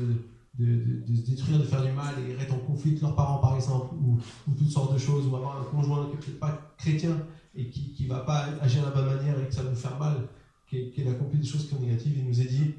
[0.59, 3.57] de, se détruire, de faire du mal et être en conflit avec leurs parents par
[3.57, 4.19] exemple, ou,
[4.57, 7.17] toutes sortes de choses, ou avoir un conjoint qui n'est pas chrétien
[7.55, 9.77] et qui ne va pas agir de la bonne manière et que ça va nous
[9.77, 10.29] faire mal,
[10.69, 12.75] qui, qui accompli des choses qui sont négatives, il nous a dit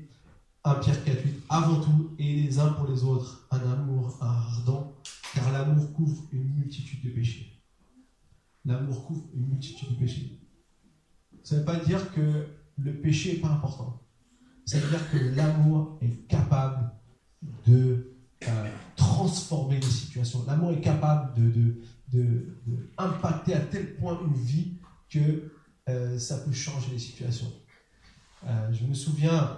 [0.63, 4.91] 1 Pierre 4, 8, avant tout, et les uns pour les autres, un amour ardent,
[5.33, 7.53] car l'amour couvre une multitude de péchés.
[8.65, 10.39] L'amour couvre une multitude de péchés.
[11.43, 14.01] Ça ne veut pas dire que le péché n'est pas important.
[14.67, 16.91] Ça veut dire que l'amour est capable
[17.65, 20.43] de euh, transformer les situations.
[20.45, 21.77] L'amour est capable de,
[22.11, 22.59] de,
[22.97, 24.73] à tel point une vie
[25.09, 25.53] que
[25.87, 27.49] euh, ça peut changer les situations.
[28.45, 29.57] Euh, je me souviens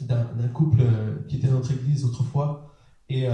[0.00, 0.82] d'un couple
[1.28, 2.74] qui était dans notre église autrefois
[3.10, 3.26] et,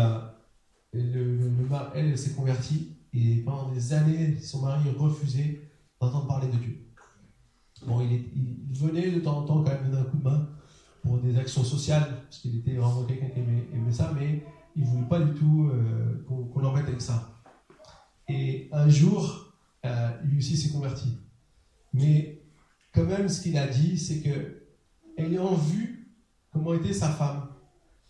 [0.92, 1.50] le,
[1.94, 6.80] elle s'est convertie et pendant des années son mari refusait d'entendre parler de Dieu.
[7.86, 10.48] Bon, il, il, venait de temps en temps quand même donner un coup de main
[11.04, 14.42] pour des actions sociales, parce qu'il était vraiment quelqu'un qui aimait, ça, mais
[14.74, 17.30] il ne voulait pas du tout euh, qu'on l'embête avec ça.
[18.26, 19.52] Et un jour,
[19.84, 21.18] euh, lui aussi s'est converti.
[21.92, 22.42] Mais
[22.92, 24.62] quand même, ce qu'il a dit, c'est que
[25.18, 26.08] ayant vu
[26.50, 27.48] comment était sa femme,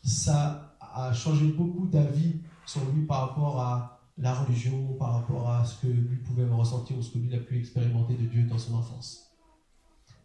[0.02, 5.64] ça a changé beaucoup d'avis sur lui par rapport à la religion, par rapport à
[5.64, 8.58] ce que lui pouvait ressentir ou ce que lui a pu expérimenter de Dieu dans
[8.58, 9.23] son enfance.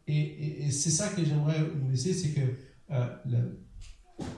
[0.10, 2.41] Et, c'est ça que j'aimerais vous laisser, c'est que
[2.91, 3.08] euh,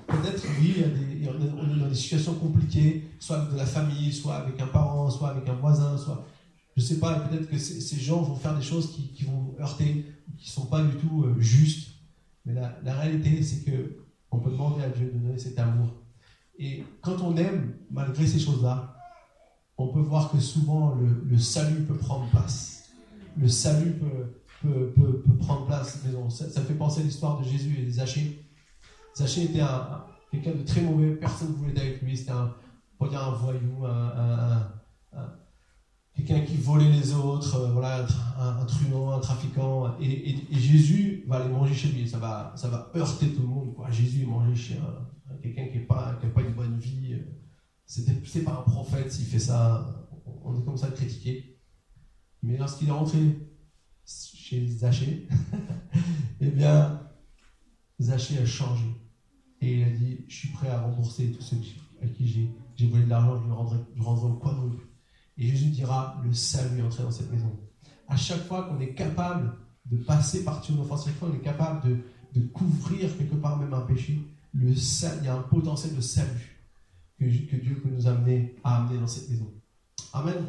[0.08, 0.84] peut-être, oui,
[1.28, 5.10] on est dans des situations compliquées, soit avec de la famille, soit avec un parent,
[5.10, 6.26] soit avec un voisin, soit.
[6.76, 10.06] Je ne sais pas, peut-être que ces gens vont faire des choses qui, vont heurter,
[10.38, 11.90] qui ne sont pas du tout euh, justes.
[12.46, 13.98] Mais la, la réalité, c'est que
[14.32, 15.94] on peut demander à Dieu de donner cet amour.
[16.58, 18.96] Et quand on aime, malgré ces choses-là,
[19.78, 22.90] on peut voir que souvent le, le salut peut prendre place.
[23.38, 26.04] Le salut peut, peut, prendre place.
[26.06, 28.46] Mais ça, ça, fait penser à l'histoire de Jésus et de Zachée.
[29.16, 32.18] Zachée était un, quelqu'un de très mauvais, personne ne voulait être avec lui.
[32.18, 32.54] C'était un,
[33.00, 34.72] un voyou, un,
[36.16, 38.06] quelqu'un qui volait les autres, euh, voilà,
[38.38, 39.98] un, truand, un trafiquant.
[40.00, 42.08] Et, Jésus va aller manger chez lui.
[42.08, 43.74] Ça va, ça va heurter tout le monde.
[43.74, 43.90] Quoi.
[43.92, 44.80] Jésus mangé chez
[45.42, 47.18] quelqu'un qui n'a pas, pas une bonne vie.
[47.86, 50.08] C'est pas un prophète s'il fait ça.
[50.44, 51.60] On est comme ça critiqué.
[52.44, 53.20] Mais lorsqu'il est rentré
[54.52, 55.28] chez Zachée,
[56.42, 57.00] eh bien,
[58.02, 58.86] Zachée a changé.
[59.62, 61.58] Et il a dit, je suis prêt à rembourser tous ceux
[62.02, 64.84] à qui j'ai volé de l'argent, je le rendrai, je rendrai au quadruple.
[65.38, 67.58] Et Jésus dira, le salut est entré dans cette maison.
[68.10, 69.54] À chaque fois qu'on est capable
[69.86, 71.98] de passer par-dessus une offense, à chaque fois qu'on est capable de,
[72.34, 74.20] de, couvrir quelque part même un péché,
[74.54, 76.60] le il y a un potentiel de salut
[77.18, 79.50] que, que Dieu peut nous amener à amener dans cette maison.
[80.12, 80.44] Amen.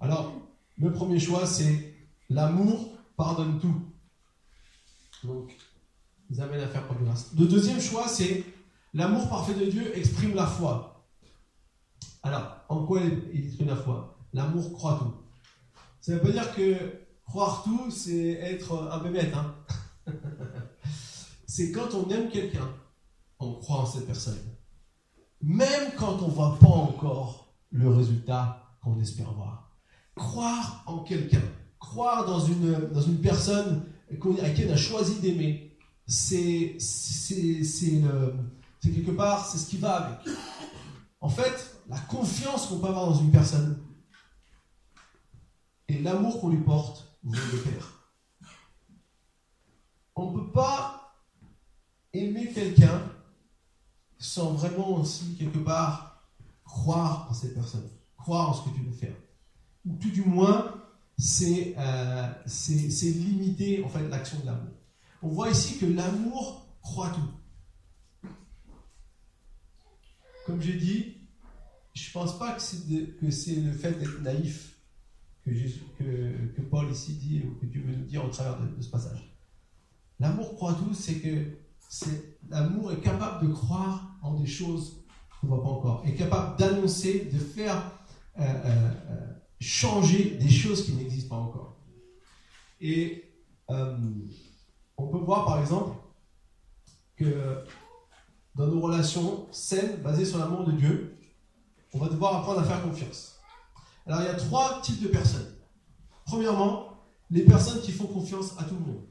[0.00, 0.34] Alors,
[0.76, 1.91] le premier choix, c'est
[2.32, 3.82] L'amour pardonne tout.
[5.24, 5.54] Donc,
[6.30, 7.30] nous amène à faire preuve de grâce.
[7.38, 8.44] Le deuxième choix, c'est
[8.94, 11.06] l'amour parfait de Dieu exprime la foi.
[12.22, 14.16] Alors, en quoi il exprime la foi?
[14.32, 15.14] L'amour croit tout.
[16.00, 16.74] Ça ne veut pas dire que
[17.26, 19.34] croire tout, c'est être un bébête.
[19.34, 19.54] Hein
[21.46, 22.68] c'est quand on aime quelqu'un,
[23.38, 24.40] on croit en cette personne.
[25.42, 29.70] Même quand on ne voit pas encore le résultat qu'on espère voir.
[30.14, 31.42] Croire en quelqu'un,
[31.82, 36.78] croire dans une, dans une personne à qui on a choisi d'aimer, c'est
[38.80, 40.34] quelque part, c'est ce qui va avec.
[41.20, 43.82] En fait, la confiance qu'on peut avoir dans une personne
[45.88, 48.08] et l'amour qu'on lui porte vont de pair.
[50.14, 51.16] On ne peut pas
[52.12, 53.02] aimer quelqu'un
[54.18, 56.28] sans vraiment aussi, quelque part,
[56.64, 59.16] croire en cette personne, croire en ce que tu veux faire.
[59.84, 60.81] Ou tout du moins,
[61.22, 62.26] c'est euh,
[63.00, 64.72] limiter en fait l'action de l'amour.
[65.22, 68.28] On voit ici que l'amour croit tout.
[70.46, 71.18] Comme j'ai dit,
[71.94, 74.76] je ne pense pas que c'est le fait d'être naïf
[75.44, 79.32] que, Paul ici dit, ou que Dieu veut nous dire au travers de, ce passage.
[80.18, 81.52] L'amour croit tout, c'est que
[82.50, 85.04] l'amour est capable de croire en des choses
[85.40, 87.92] qu'on ne voit pas encore, est capable d'annoncer, de faire
[88.40, 88.92] euh, euh,
[89.62, 91.76] changer des choses qui n'existent pas encore.
[92.80, 93.32] Et
[93.68, 95.96] on peut voir par exemple
[97.16, 97.64] que
[98.54, 101.16] dans nos relations saines, basées sur l'amour de Dieu,
[101.94, 103.38] on va devoir apprendre à faire confiance.
[104.06, 105.54] Alors il y a trois types de personnes.
[106.24, 106.92] Premièrement,
[107.30, 109.06] les personnes qui font confiance à tout le monde.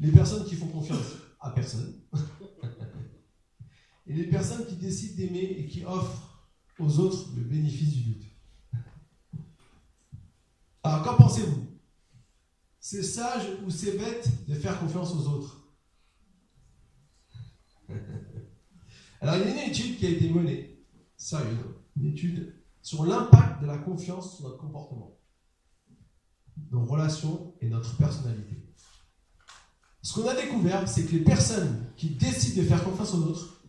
[0.00, 1.94] Les personnes qui font confiance à personne.
[4.06, 6.46] et les personnes qui décident d'aimer et qui offrent
[6.78, 8.24] aux autres le bénéfice du doute.
[10.84, 11.66] Alors qu'en pensez-vous?
[12.78, 15.72] C'est sage ou c'est bête de faire confiance aux autres?
[19.22, 20.84] Alors il y a une étude qui a été menée,
[21.16, 21.56] sérieuse,
[21.96, 25.18] une étude sur l'impact de la confiance sur notre comportement,
[26.70, 28.62] nos relations et notre personnalité.
[30.02, 33.64] Ce qu'on a découvert, c'est que les personnes qui décident de faire confiance aux autres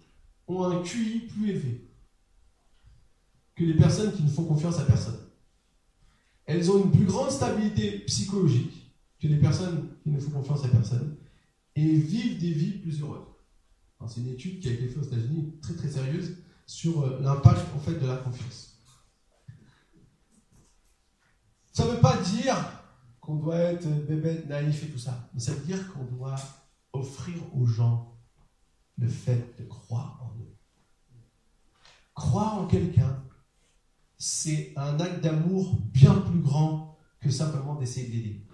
[0.47, 1.89] ont un QI plus élevé
[3.55, 5.25] que les personnes qui ne font confiance à personne.
[6.45, 10.67] Elles ont une plus grande stabilité psychologique que les personnes qui ne font confiance à
[10.67, 11.15] personne
[11.75, 13.25] et vivent des vies plus heureuses.
[14.07, 17.65] C'est une étude qui a été faite aux États-Unis, très très sérieuse, sur euh, l'impact
[17.75, 18.77] en fait de la confiance.
[21.71, 22.55] Ça ne veut pas dire
[23.19, 26.35] qu'on doit être bébé naïf et tout ça, mais ça veut dire qu'on doit
[26.93, 28.15] offrir aux gens
[28.97, 30.55] le fait de croire en eux.
[32.13, 33.23] Croire en quelqu'un,
[34.17, 38.47] c'est un acte d'amour bien plus grand que simplement d'essayer d'aider.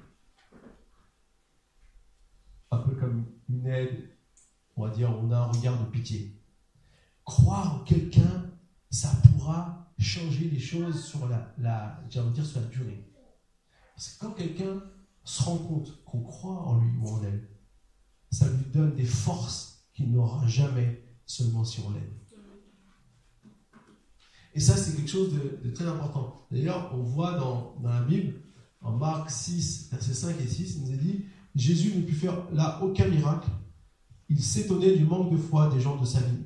[2.72, 4.10] Un peu comme une aide,
[4.76, 6.42] on va dire, on a un regard de pitié.
[7.26, 8.50] Croire en quelqu'un,
[8.90, 13.12] ça pourra changer les choses sur la, la, sur la durée.
[13.96, 14.82] Parce que quand quelqu'un
[15.24, 17.50] se rend compte qu'on croit en lui ou en elle,
[18.32, 22.21] ça lui donne des forces qu'il n'aura jamais seulement si on l'aide.
[24.54, 26.36] Et ça, c'est quelque chose de, très important.
[26.52, 28.34] D'ailleurs, on voit dans, la Bible,
[28.82, 32.38] en Marc 6, versets 5 et 6, il nous est dit Jésus ne put faire
[32.52, 33.50] là aucun miracle.
[34.30, 36.38] Il s'étonnait du manque de foi des gens de sa vie.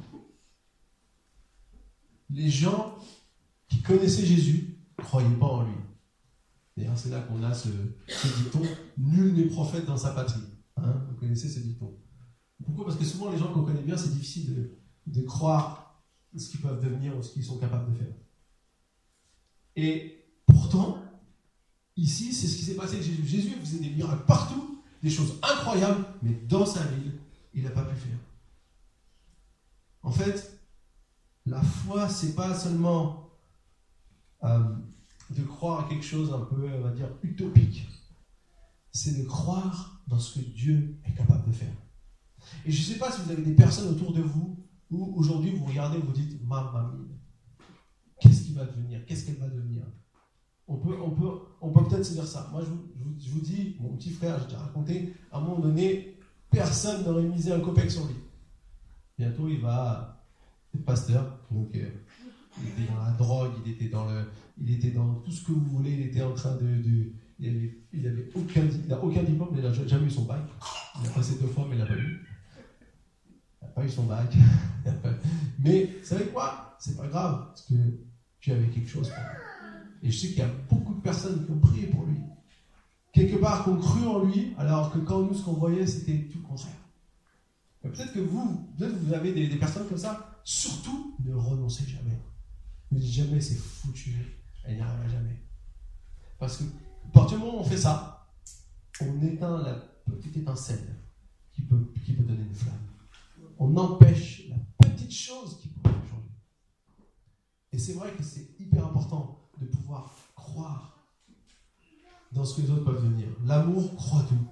[2.30, 2.96] Les gens
[3.68, 5.76] qui connaissaient Jésus ne croyaient pas en lui.
[6.76, 8.62] D'ailleurs, c'est là qu'on a ce, dicton
[8.98, 10.42] Nul n'est prophète dans sa patrie.
[10.78, 11.94] Hein, vous connaissez ce dicton.
[12.66, 12.86] Pourquoi?
[12.86, 14.72] Parce que souvent, les gens qu'on connaît bien, c'est difficile
[15.08, 15.85] de, croire
[16.38, 18.14] ce qu'ils peuvent devenir ou ce qu'ils sont capables de faire.
[19.76, 20.98] Et pourtant,
[21.96, 23.26] ici, c'est ce qui s'est passé Jésus.
[23.26, 27.14] Jésus faisait des miracles partout, des choses incroyables, mais dans sa ville,
[27.54, 28.18] il n'a pas pu faire.
[30.04, 30.60] En fait,
[31.46, 33.30] la foi, c'est pas seulement
[34.44, 34.60] euh,
[35.32, 37.88] de croire à quelque chose un peu, on va dire, utopique.
[38.92, 41.74] C'est de croire dans ce que Dieu est capable de faire.
[42.66, 45.52] Et je ne sais pas si vous avez des personnes autour de vous où aujourd'hui
[45.52, 46.92] vous regardez vous dites Maman,
[48.20, 49.06] qu'est-ce qui va devenir?
[49.06, 49.84] Qu'est-ce qu'elle va devenir?
[50.68, 51.30] On peut on peut,
[51.62, 52.50] on peut peut-être se dire ça.
[52.52, 52.84] Moi, je vous,
[53.20, 56.18] je vous, dis, mon petit frère, j'ai déjà raconté, à un moment donné,
[56.50, 58.16] personne n'aurait misé un copec sur lui.
[59.18, 60.26] Bientôt, il va
[60.74, 61.40] être pasteur.
[61.52, 61.90] Donc, euh,
[62.62, 64.26] il était dans la drogue, il était dans, le,
[64.60, 66.82] il était dans tout ce que vous voulez, il était en train de.
[66.82, 68.62] de il n'avait aucun,
[69.02, 70.42] aucun diplôme, il n'a jamais eu son bac.
[71.02, 72.26] Il a passé deux fois, mais il n'a pas eu.
[73.76, 74.34] Pas eu son bac.
[75.60, 77.74] mais, vous savez quoi C'est pas grave, parce que
[78.40, 80.08] tu avais quelque chose pour lui.
[80.08, 82.20] Et je sais qu'il y a beaucoup de personnes qui ont prié pour lui.
[83.12, 86.30] Quelque part, qui ont cru en lui, alors que quand nous, ce qu'on voyait, c'était
[86.32, 86.74] tout le contraire.
[87.82, 90.40] Peut-être que vous, peut vous avez des, personnes comme ça.
[90.44, 92.20] Surtout, ne renoncez jamais.
[92.92, 94.16] Ne dites jamais c'est foutu,
[94.64, 95.42] elle n'y arrivera jamais.
[96.40, 98.28] Parce que, à partir du moment où on fait ça,
[99.02, 100.96] on éteint la petite étincelle
[101.54, 102.76] qui peut donner une flamme.
[103.58, 106.32] On empêche la petite chose qui pourrait changer.
[107.72, 111.08] Et c'est vrai que c'est hyper important de pouvoir croire
[112.32, 113.28] dans ce que les autres peuvent devenir.
[113.46, 114.48] L'amour croit tout.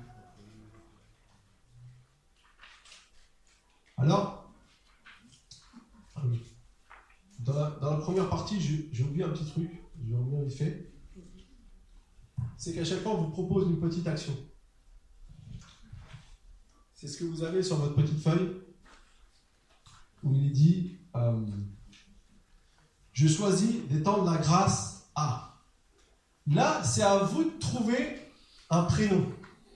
[3.98, 4.54] Alors,
[7.39, 8.60] dans la, dans la première partie,
[8.92, 9.70] j'ai oublié un petit truc,
[10.02, 10.94] je vais revenir vite fait.
[12.58, 14.34] C'est qu'à chaque fois, on vous propose une petite action.
[16.94, 18.62] C'est ce que vous avez sur votre petite feuille,
[20.24, 21.46] où il dit euh,
[23.12, 25.60] Je choisis d'étendre la grâce à.
[26.48, 28.20] Là, c'est à vous de trouver
[28.70, 29.26] un prénom,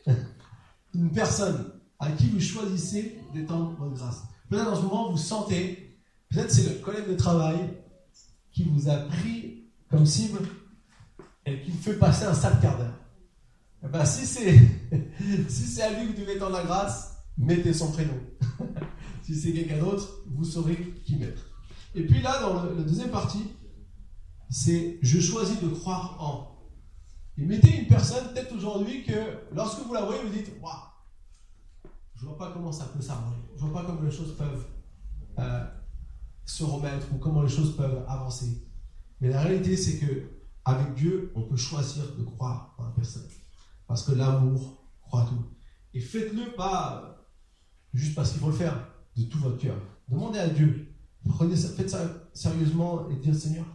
[0.94, 4.24] une personne à qui vous choisissez d'étendre votre grâce.
[4.50, 5.98] Peut-être en ce moment, vous sentez,
[6.30, 7.74] peut-être c'est le collègue de travail
[8.52, 10.40] qui vous a pris comme cible
[11.46, 13.00] et qui vous fait passer un sale quart d'heure.
[13.84, 14.60] Eh ben, si c'est
[15.50, 18.20] si c'est à lui que vous devez étendre la grâce, mettez son prénom.
[19.28, 21.42] si c'est quelqu'un d'autre, vous saurez qui mettre.
[21.94, 23.44] Et puis là, dans la deuxième partie,
[24.50, 26.58] c'est je choisis de croire en.
[27.38, 29.14] Et mettez une personne, peut-être aujourd'hui, que
[29.54, 30.74] lorsque vous la voyez, vous dites Waouh,
[32.16, 33.36] je vois pas comment ça peut s'arranger.
[33.58, 34.66] Je vois pas comment les choses peuvent
[35.40, 35.66] euh,
[36.46, 38.66] se remettre ou comment les choses peuvent avancer.
[39.20, 40.32] Mais la réalité, c'est que
[40.64, 43.28] avec Dieu, on peut choisir de croire en la personne.
[43.88, 45.46] Parce que l'amour croit tout.
[45.94, 47.28] Et faites-le pas
[47.94, 49.78] juste parce qu'il faut le faire, de tout votre cœur.
[50.08, 50.94] Demandez à Dieu.
[51.28, 53.66] Prenez ça, faites ça sérieusement et dites Seigneur,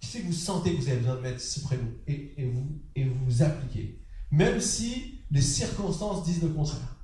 [0.00, 3.42] que vous sentez que vous avez besoin de mettre ce prénom et, vous, et vous
[3.42, 4.00] appliquez.
[4.30, 6.96] Même si les circonstances disent le contraire.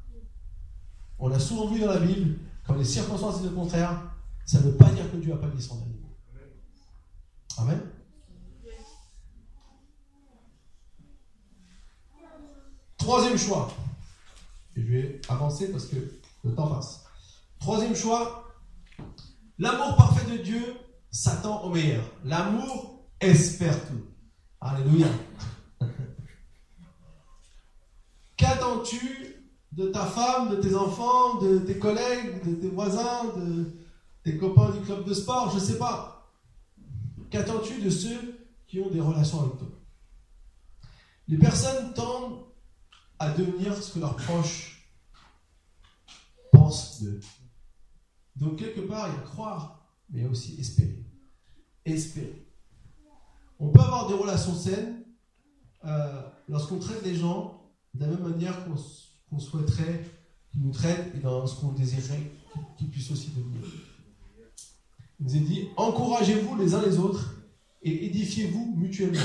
[1.18, 4.14] On l'a souvent vu dans la Bible, quand les circonstances disent le contraire,
[4.46, 5.88] ça ne veut pas dire que Dieu n'a pas mis son amour.
[7.58, 7.80] Amen.
[12.96, 13.70] Troisième choix.
[14.76, 15.96] Je vais avancer parce que
[16.42, 17.03] le temps passe.
[17.58, 18.44] Troisième choix.
[19.58, 20.76] L'amour parfait de Dieu
[21.10, 22.04] s'attend au meilleur.
[22.24, 24.04] L'amour espère tout.
[24.60, 25.08] Alléluia.
[28.36, 29.34] Qu'attends-tu
[29.72, 33.72] de ta femme, de tes enfants, de tes collègues, de tes voisins, de
[34.22, 36.32] tes copains du club de sport, je ne sais pas.
[37.30, 39.68] Qu'attends-tu de ceux qui ont des relations avec toi?
[41.26, 42.44] Les personnes tendent
[43.18, 44.88] à devenir ce que leurs proches
[46.52, 47.20] pensent d'eux.
[48.36, 51.04] Donc quelque part, il y a croire, mais il y a aussi espérer.
[51.84, 52.46] Espérer.
[53.58, 55.04] On peut avoir des relations saines
[55.84, 57.62] euh, lorsqu'on traite les gens
[57.94, 60.04] de la même manière qu'on souhaiterait
[60.50, 62.30] qu'ils nous traitent et dans ce qu'on désirerait
[62.76, 63.62] qu'ils puissent aussi devenir.
[65.20, 67.34] Il nous est dit encouragez-vous les uns les autres
[67.82, 69.20] et édifiez-vous mutuellement.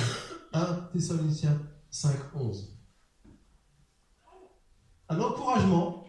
[0.54, 1.60] 1 Thessaloniciens
[1.92, 2.78] 5, 11.
[5.10, 6.06] Un encouragement,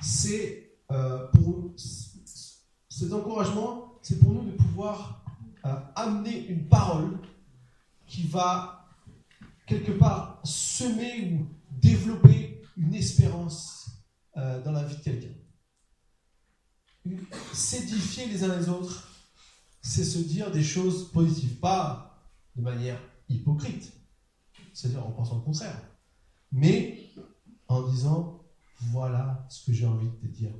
[0.00, 5.24] c'est euh, pour cet encouragement, c'est pour nous de pouvoir
[5.64, 7.18] euh, amener une parole
[8.06, 8.86] qui va
[9.66, 11.46] quelque part semer ou
[11.80, 13.90] développer une espérance
[14.36, 15.34] euh, dans la vie de quelqu'un.
[17.52, 19.08] S'édifier les uns les autres,
[19.80, 23.92] c'est se dire des choses positives, pas de manière hypocrite,
[24.72, 25.80] c'est-à-dire en pensant le contraire,
[26.52, 27.10] mais
[27.68, 28.43] en disant
[28.80, 30.50] voilà ce que j'ai envie de te dire.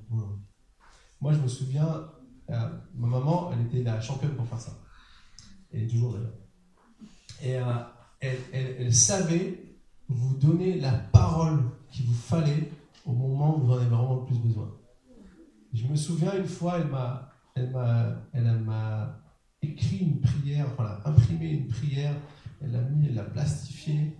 [1.20, 2.07] Moi, je me souviens,
[2.50, 4.72] euh, ma maman, elle était la championne pour faire ça.
[5.72, 6.33] Elle est toujours d'ailleurs.
[7.42, 7.83] Et euh,
[8.20, 9.77] elle, elle, savait
[10.09, 12.70] vous donner la parole qu'il vous fallait
[13.05, 14.70] au moment où vous en avez vraiment le plus besoin.
[15.72, 19.20] Je me souviens une fois, elle m'a, elle m'a, elle m'a
[19.61, 20.66] écrit une prière,
[21.05, 22.14] imprimé une prière,
[22.61, 24.16] elle l'a mis, elle l'a plastifiée,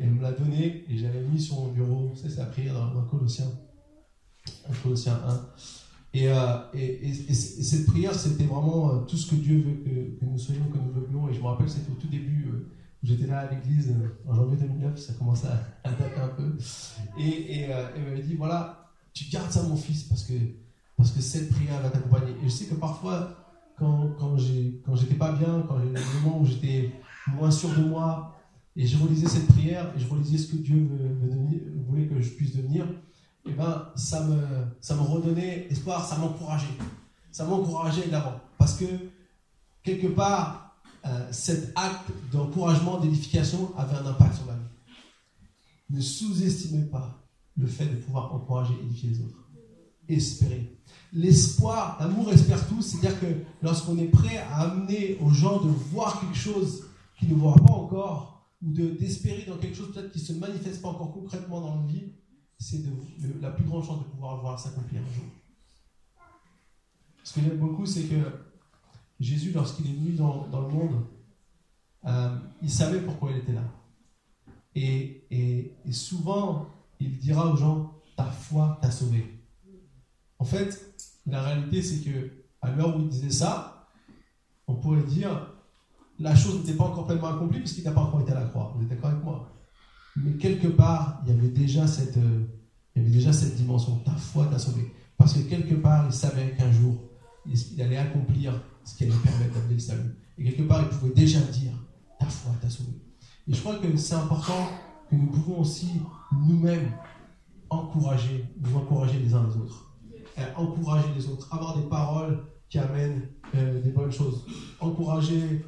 [0.00, 3.50] elle me l'a donnée, et j'avais mis sur mon bureau, c'est la prière dans, Colossiens,
[4.82, 5.40] Colossiens 1.
[6.16, 10.24] Euh, et, et, et, cette prière, c'était vraiment euh, tout ce que Dieu veut que,
[10.24, 11.28] nous soyons, que nous veuillons.
[11.28, 12.66] Et je me rappelle, c'était au tout début, euh,
[13.02, 16.56] J'étais là à l'église euh, en janvier 2009, ça commençait à, à dater un peu.
[17.18, 20.34] Et, et euh, elle m'avait dit voilà, tu gardes ça, mon fils, parce que,
[20.96, 22.32] parce que cette prière va t'accompagner.
[22.42, 23.36] Et je sais que parfois,
[23.78, 26.92] quand, quand j'étais pas bien, quand j'ai des moments où j'étais
[27.28, 28.36] moins sûr de moi,
[28.78, 30.88] et je relisais cette prière, et je relisais ce que Dieu
[31.88, 34.40] voulait que je puisse devenir, et eh ben, ça me,
[34.80, 36.66] ça me redonnait espoir, ça m'encourageait.
[37.32, 38.40] Ça m'encourageait d'avant.
[38.56, 38.84] Parce que,
[39.82, 40.76] quelque part,
[41.06, 44.58] euh, cet acte d'encouragement, d'édification avait un impact sur ma vie.
[45.90, 47.20] Ne sous-estimez pas
[47.56, 49.48] le fait de pouvoir encourager et édifier les autres.
[50.08, 50.78] Espérer.
[51.12, 53.26] L'espoir, l'amour espère tout, c'est-à-dire que
[53.60, 56.84] lorsqu'on est prêt à amener aux gens de voir quelque chose
[57.18, 60.82] qu'ils ne voient pas encore, ou d'espérer dans quelque chose peut-être qui ne se manifeste
[60.82, 62.12] pas encore concrètement dans leur vie,
[62.58, 62.82] c'est
[63.40, 65.24] la plus grande chance de pouvoir le voir s'accomplir un jour.
[67.22, 68.16] Ce que j'aime beaucoup, c'est que
[69.20, 71.04] Jésus, lorsqu'il est venu dans, le monde,
[72.06, 73.64] euh, il savait pourquoi il était là.
[74.74, 76.68] Et, et, souvent,
[77.00, 79.24] il dira aux gens, ta foi t'a sauvé.
[80.38, 80.96] En fait,
[81.26, 82.30] la réalité, c'est que
[82.60, 83.88] à l'heure où il disait ça,
[84.66, 85.52] on pourrait dire,
[86.18, 88.72] la chose n'était pas encore pleinement accomplie puisqu'il n'a pas encore été à la croix.
[88.76, 89.52] Vous êtes d'accord avec moi?
[90.16, 92.44] Mais quelque part, il y avait déjà cette, euh,
[92.94, 93.96] il y avait déjà cette dimension.
[94.04, 94.92] Ta foi t'a sauvé.
[95.16, 96.94] Parce que quelque part, il savait qu'un jour,
[97.46, 100.14] il allait accomplir ce qui allait permettre d'amener le salut.
[100.36, 101.72] Et quelque part, il pouvait déjà dire,
[102.18, 102.92] ta foi t'a sauvé.
[103.46, 104.68] Et je crois que c'est important
[105.10, 106.00] que nous pouvons aussi
[106.32, 106.92] nous-mêmes
[107.70, 109.94] encourager, nous encourager les uns les autres.
[110.38, 114.44] Euh, encourager les autres, avoir des paroles qui amènent euh, des bonnes choses.
[114.80, 115.64] Encourager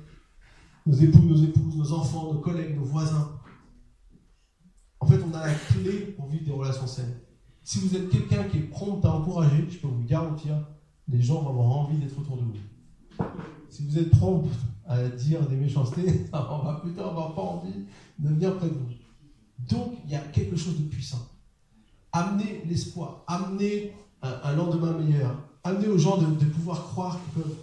[0.87, 3.31] nos époux, nos épouses, nos enfants, nos collègues, nos voisins.
[5.01, 7.21] En fait, on a la clé pour vivre des relations saines.
[7.63, 10.67] Si vous êtes quelqu'un qui est prompt à encourager, je peux vous garantir,
[11.09, 13.27] les gens vont avoir envie d'être autour de vous.
[13.69, 14.49] Si vous êtes prompt
[14.87, 17.87] à dire des méchancetés, on va plutôt avoir pas envie
[18.19, 18.89] de venir près de vous.
[19.59, 21.29] Donc, il y a quelque chose de puissant.
[22.13, 27.57] Amener l'espoir, amener un, lendemain meilleur, amener aux gens de, de pouvoir croire qu'ils peuvent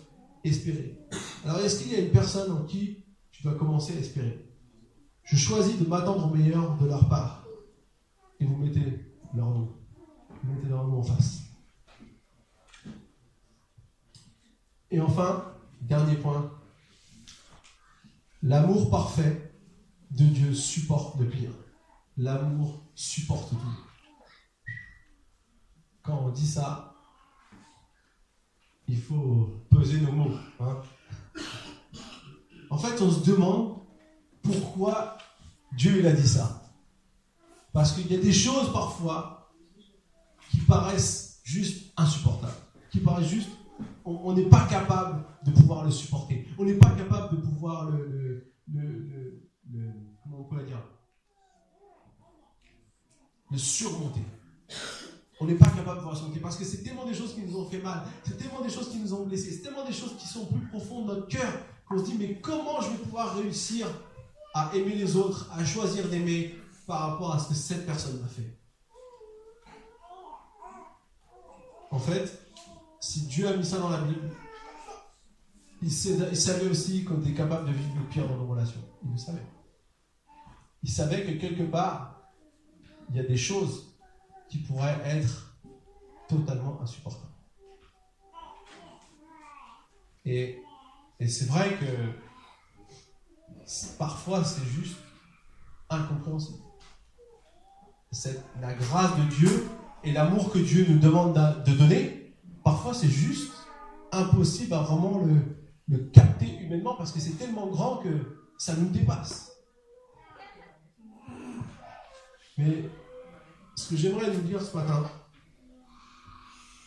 [0.44, 0.98] espérer.
[1.44, 3.04] Alors, est-ce qu'il y a une personne en qui
[3.38, 4.44] tu dois commencer à espérer.
[5.24, 7.46] Je choisis de m'attendre au meilleur de leur part.
[8.40, 9.76] Et vous mettez leur nom.
[10.44, 11.44] Vous mettez leur nom en face.
[14.90, 16.52] Et enfin, dernier point.
[18.42, 19.54] L'amour parfait
[20.10, 21.52] de Dieu supporte le pire.
[22.18, 23.58] L'amour supporte tout.
[26.02, 26.96] Quand on dit ça,
[28.88, 30.38] il faut peser nos mots.
[30.60, 30.82] Hein
[32.70, 33.78] en fait, on se demande
[34.42, 35.18] pourquoi
[35.78, 36.64] Dieu il a dit ça.
[37.74, 39.54] Parce qu'il y a des choses parfois
[40.50, 42.58] qui paraissent juste insupportables,
[42.92, 43.50] qui paraissent juste,
[44.06, 46.48] on n'est pas capable de pouvoir le supporter.
[46.58, 48.54] On n'est pas capable de pouvoir le,
[50.24, 50.82] comment on peut dire,
[53.52, 54.22] le surmonter.
[55.40, 57.42] On n'est pas capable de pouvoir le surmonter parce que c'est tellement des choses qui
[57.42, 59.94] nous ont fait mal, c'est tellement des choses qui nous ont blessés, c'est tellement des
[59.94, 61.54] choses qui sont plus profondes dans notre cœur
[61.90, 63.88] on se dit, mais comment je vais pouvoir réussir
[64.54, 68.28] à aimer les autres, à choisir d'aimer par rapport à ce que cette personne m'a
[68.28, 68.58] fait?
[71.92, 72.42] En fait,
[73.00, 74.30] si Dieu a mis ça dans la Bible,
[75.82, 78.82] il, savait aussi qu'on était capable de vivre le pire dans nos relations.
[79.04, 79.46] Il le savait.
[80.84, 82.32] Il savait que quelque part,
[83.10, 83.96] il y a des choses
[84.50, 85.56] qui pourraient être
[86.28, 87.32] totalement insupportables.
[90.26, 90.62] Et
[91.20, 91.86] et c'est vrai que
[93.98, 94.98] parfois c'est juste
[95.90, 96.60] incompréhensible.
[98.62, 99.68] La grâce de Dieu
[100.04, 101.34] et l'amour que Dieu nous demande
[101.66, 103.54] de donner, parfois c'est juste
[104.12, 105.42] impossible à vraiment le,
[105.88, 109.52] le capter humainement parce que c'est tellement grand que ça nous dépasse.
[112.58, 112.90] Mais
[113.76, 115.10] ce que j'aimerais nous dire ce matin,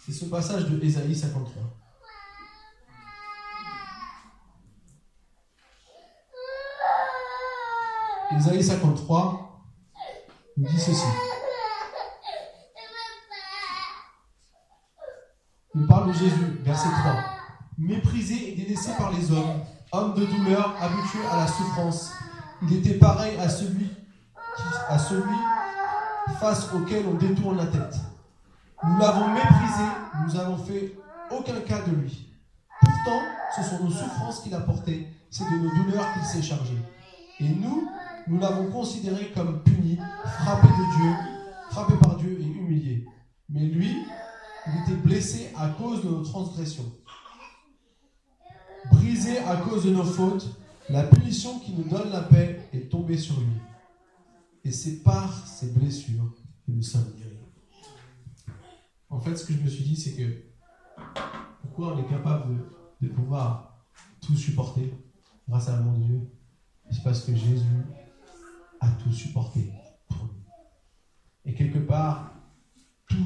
[0.05, 1.80] c'est ce passage de Ésaïe 53.
[8.41, 9.67] Isaïe 53
[10.57, 11.05] nous dit ceci.
[15.75, 17.13] Il parle de Jésus, verset 3.
[17.77, 19.61] Méprisé et délaissé par les hommes,
[19.93, 22.13] homme de douleur, habitué à la souffrance,
[22.63, 23.91] il était pareil à celui,
[24.89, 25.37] à celui
[26.39, 27.97] face auquel on détourne la tête.
[28.85, 29.85] Nous l'avons méprisé,
[30.27, 30.97] nous n'avons fait
[31.31, 32.27] aucun cas de lui.
[32.81, 33.21] Pourtant,
[33.55, 36.79] ce sont nos souffrances qu'il a portées, c'est de nos douleurs qu'il s'est chargé.
[37.39, 37.87] Et nous,
[38.31, 41.13] nous l'avons considéré comme puni, frappé de Dieu,
[41.71, 43.05] frappé par Dieu et humilié.
[43.49, 43.91] Mais lui,
[44.69, 46.93] il était blessé à cause de nos transgressions,
[48.93, 50.57] brisé à cause de nos fautes.
[50.89, 53.61] La punition qui nous donne la paix est tombée sur lui.
[54.65, 56.33] Et c'est par ces blessures
[56.65, 57.37] que nous sommes guéris.
[59.09, 60.45] En fait, ce que je me suis dit, c'est que
[61.63, 62.57] pourquoi on est capable
[63.01, 63.81] de, de pouvoir
[64.21, 64.95] tout supporter
[65.49, 66.21] grâce à l'amour de Dieu?
[66.91, 67.65] C'est parce que Jésus
[68.81, 69.71] a tout supporté
[70.09, 70.45] pour nous.
[71.45, 72.35] Et quelque part,
[73.07, 73.19] toutes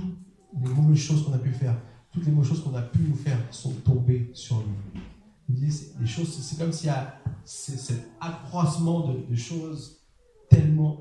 [0.60, 1.76] les mauvaises choses qu'on a pu faire,
[2.12, 5.00] toutes les mauvaises choses qu'on a pu nous faire sont tombées sur lui.
[5.48, 10.00] Les choses, c'est comme s'il y a cet accroissement de, choses
[10.48, 11.00] tellement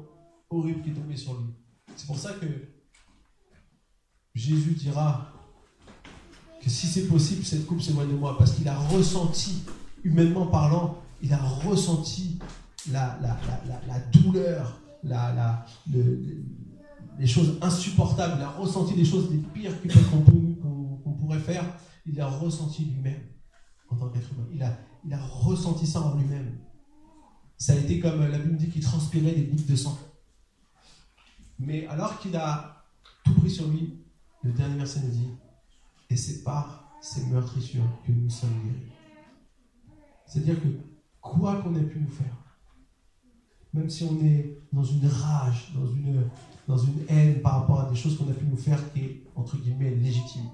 [0.50, 1.48] horribles qui est tombé sur lui.
[1.96, 2.46] C'est pour ça que
[4.36, 5.32] Jésus dira
[6.62, 9.64] que si c'est possible, cette coupe s'éloigne de moi, parce qu'il a ressenti,
[10.04, 12.40] humainement parlant, il a ressenti
[12.92, 13.20] la,
[13.88, 15.66] la, douleur, la,
[17.20, 19.74] les choses insupportables, il a ressenti des choses les pires
[21.04, 21.66] qu'on pourrait faire,
[22.06, 23.22] il a ressenti lui-même
[23.90, 24.48] en tant qu'être humain.
[24.54, 26.58] Il a, il a ressenti ça en lui-même.
[27.58, 29.98] Ça a été comme la Bible dit qu'il transpirait des gouttes de sang.
[31.60, 32.84] Mais alors qu'il a
[33.24, 34.00] tout pris sur lui,
[34.44, 35.30] le dernier verset nous dit
[36.10, 38.92] Et c'est par ces meurtrissures que nous sommes guéris.
[40.26, 40.68] C'est-à-dire que
[41.22, 42.36] quoi qu'on ait pu nous faire,
[43.74, 46.30] même si on est dans une rage, dans une,
[46.68, 49.24] dans une haine par rapport à des choses qu'on a pu nous faire qui est,
[49.36, 50.50] entre guillemets, légitime,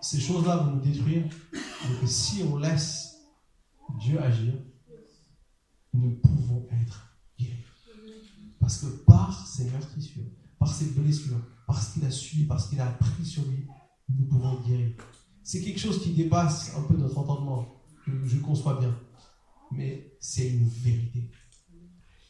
[0.00, 1.24] ces choses-là vont nous détruire.
[2.00, 3.16] Mais si on laisse
[4.00, 4.54] Dieu agir,
[5.92, 7.64] nous pouvons être guéris.
[8.60, 10.24] Parce que par ses meurtrissures,
[10.58, 13.66] par ses blessures, parce qu'il a suivi, parce qu'il a pris sur lui,
[14.08, 14.94] nous pouvons guérir.
[15.42, 17.66] C'est quelque chose qui dépasse un peu notre entendement,
[18.04, 18.94] que je conçois bien.
[19.70, 21.30] Mais c'est une vérité.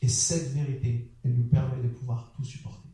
[0.00, 2.88] Et cette vérité, elle nous permet de pouvoir tout supporter.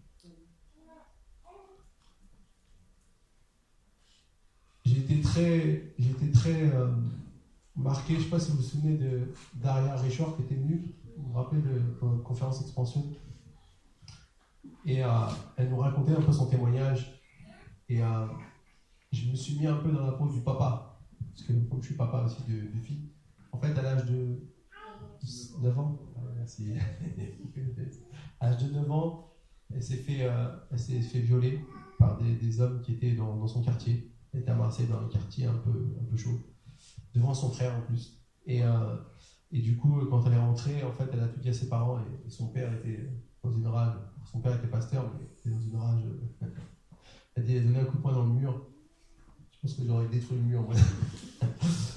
[5.04, 6.90] Été très, j'ai très euh,
[7.76, 10.94] marqué, je ne sais pas si vous vous souvenez de Daria Richard qui était venue,
[11.18, 13.04] vous vous rappelez de la conférence expansion
[14.86, 15.08] et euh,
[15.56, 17.20] elle nous racontait un peu son témoignage.
[17.88, 18.26] Et euh,
[19.12, 20.98] je me suis mis un peu dans la peau du papa.
[21.30, 23.10] Parce que je suis papa aussi de, de fille,
[23.54, 24.40] en fait, à l'âge de
[25.60, 26.20] 9 ans, ah,
[28.40, 29.30] à l'âge de 9 ans,
[29.72, 31.60] elle s'est fait, euh, fait violer
[31.98, 34.10] par des, hommes qui étaient dans, son quartier.
[34.32, 36.40] Elle était à Marseille, dans un quartier un peu, un peu chaud,
[37.14, 38.20] devant son frère en plus.
[38.46, 38.62] Et,
[39.52, 41.68] et du coup, quand elle est rentrée, en fait, elle a tout dit à ses
[41.68, 43.08] parents et son père était
[43.42, 43.94] dans une rage
[44.24, 46.02] son père était pasteur, mais il était dans une rage.
[47.36, 48.64] Il a donné un coup de poing dans le mur.
[49.50, 50.64] Je pense que j'aurais détruit le mur.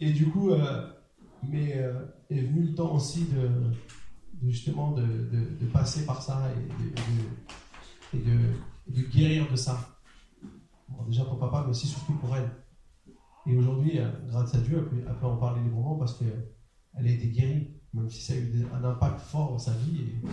[0.00, 0.90] Et du coup, euh,
[1.48, 3.72] mais euh, est venu le temps aussi de,
[4.46, 8.52] justement de, passer par ça et, de,
[8.88, 9.98] de, guérir de ça.
[11.06, 12.50] déjà pour papa, mais aussi surtout pour elle.
[13.46, 17.28] Et aujourd'hui, euh, grâce à Dieu, elle peut, en parler librement parce qu'elle a été
[17.28, 20.02] guérie, même si ça a eu un impact fort dans sa vie.
[20.02, 20.28] Et,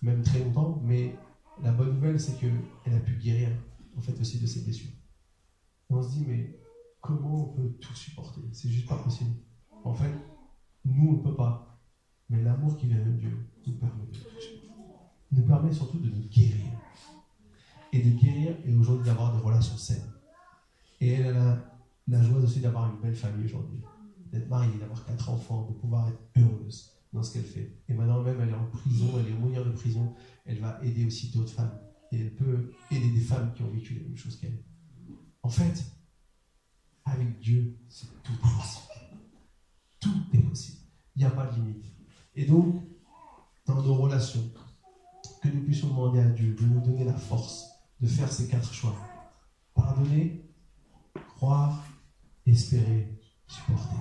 [0.00, 1.16] même très longtemps, mais
[1.60, 3.48] la bonne nouvelle, c'est qu'elle a pu guérir,
[3.96, 4.92] en fait, aussi de ses blessures.
[5.90, 6.56] Et on se dit, mais
[7.08, 9.34] comment on peut tout supporter C'est juste pas possible.
[9.82, 10.12] En fait,
[10.84, 11.80] nous, on ne peut pas.
[12.28, 13.34] Mais l'amour qui vient de Dieu
[13.66, 14.18] nous permet de
[15.30, 16.70] nous permet surtout de nous guérir.
[17.92, 20.12] Et de guérir et aujourd'hui d'avoir des relations saines.
[21.00, 23.80] Et elle a la joie aussi d'avoir une belle famille aujourd'hui.
[24.30, 27.80] D'être mariée, d'avoir quatre enfants, de pouvoir être heureuse dans ce qu'elle fait.
[27.88, 31.06] Et maintenant même, elle est en prison, elle est mourir de prison, elle va aider
[31.06, 31.78] aussi d'autres femmes.
[32.12, 34.62] Et elle peut aider des femmes qui ont vécu les mêmes choses qu'elle.
[35.42, 35.97] En fait,
[37.12, 38.86] avec Dieu, c'est tout possible.
[40.00, 40.78] Tout est possible.
[41.16, 41.84] Il n'y a pas de limite.
[42.34, 42.82] Et donc,
[43.66, 44.50] dans nos relations,
[45.42, 47.66] que nous puissions demander à Dieu de nous donner la force
[48.00, 48.94] de faire ces quatre choix.
[49.74, 50.44] Pardonner,
[51.36, 51.84] croire,
[52.46, 53.96] espérer, supporter.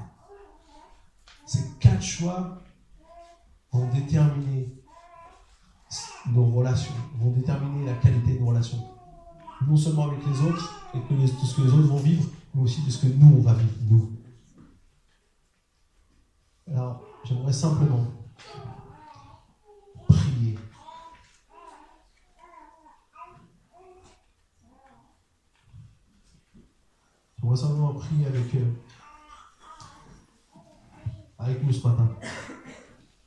[1.45, 2.61] Ces quatre choix
[3.71, 4.73] vont déterminer
[6.27, 8.83] nos relations, vont déterminer la qualité de nos relations.
[9.65, 12.83] Non seulement avec les autres et de ce que les autres vont vivre, mais aussi
[12.83, 14.17] de ce que nous, on va vivre, nous.
[16.69, 18.05] Alors, j'aimerais simplement
[20.07, 20.57] prier.
[27.39, 28.73] J'aimerais simplement prier avec, eux,
[31.37, 32.09] avec nous ce matin.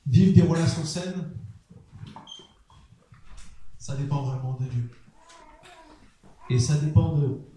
[0.07, 1.37] Vivre des relations saines,
[3.79, 4.91] ça dépend vraiment de Dieu.
[6.51, 7.50] Et ça dépend de,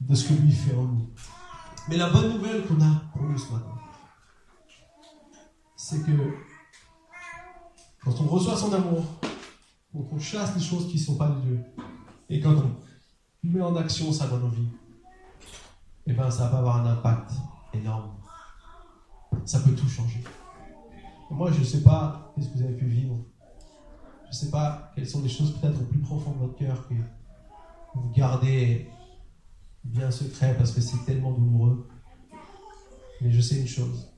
[0.00, 1.10] de ce que lui fait en nous.
[1.88, 3.74] Mais la bonne nouvelle qu'on a pour nous ce matin,
[5.76, 6.34] c'est que
[8.02, 9.04] quand on reçoit son amour,
[9.92, 11.64] quand on chasse les choses qui ne sont pas de Dieu,
[12.28, 12.76] et quand on
[13.44, 14.68] met en action ça dans nos vies,
[16.06, 17.32] eh bien ça va avoir un impact
[17.72, 18.10] énorme.
[19.44, 20.22] Ça peut tout changer.
[21.30, 23.16] Moi, je ne sais pas qu'est-ce que vous avez pu vivre.
[24.24, 26.88] Je ne sais pas quelles sont les choses peut-être au plus profond de votre cœur
[26.88, 26.94] que
[27.94, 28.88] vous gardez
[29.86, 31.88] bien secret parce que c'est tellement douloureux.
[33.20, 34.12] Mais je sais une chose.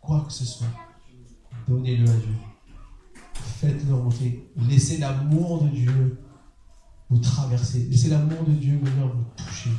[0.00, 0.66] Quoi que ce soit,
[1.68, 2.34] donnez-le à Dieu.
[3.34, 4.50] Faites-le remonter.
[4.68, 6.20] Laissez l'amour de Dieu
[7.10, 7.86] vous traverser.
[7.90, 9.70] Laissez l'amour de Dieu venir vous toucher.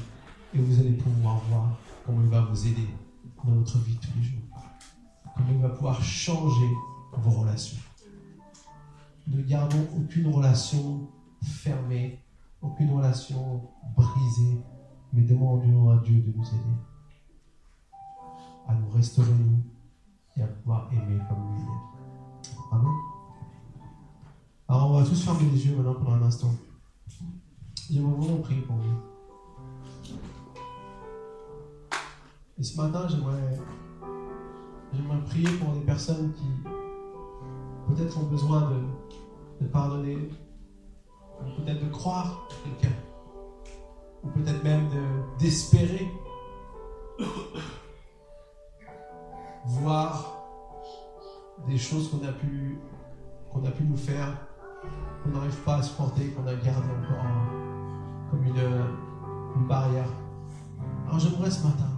[0.54, 2.88] Et vous allez pouvoir voir comment il va vous aider
[3.44, 4.46] dans votre vie tous les jours
[5.36, 6.70] comment il va pouvoir changer
[7.14, 7.78] vos relations.
[9.28, 11.08] ne gardons aucune relation
[11.44, 12.24] fermée,
[12.62, 14.62] aucune relation brisée,
[15.16, 16.78] mais demandons à Dieu de nous aider,
[18.68, 19.30] à nous restaurer
[20.38, 21.64] et à pouvoir aimer comme lui
[22.72, 22.92] Amen.
[24.68, 26.52] Alors on va tous fermer les yeux maintenant pendant un instant.
[27.90, 29.16] J'aimerais vraiment prier pour vous.
[32.58, 33.60] Et ce matin, j'aimerais,
[34.94, 36.46] j'aimerais prier pour des personnes qui
[37.88, 38.72] peut-être ont besoin
[39.62, 40.30] de, pardonner,
[41.42, 42.96] ou peut-être de croire quelqu'un,
[44.26, 46.12] ou peut-être même de, d'espérer
[49.66, 50.44] voir
[51.68, 52.78] des choses qu'on a pu,
[53.52, 54.38] qu'on a pu nous faire,
[55.24, 57.26] qu'on n'arrive pas à supporter, qu'on a gardé encore
[58.30, 60.10] comme une, barrière.
[61.08, 61.90] Alors j'aimerais ce matin,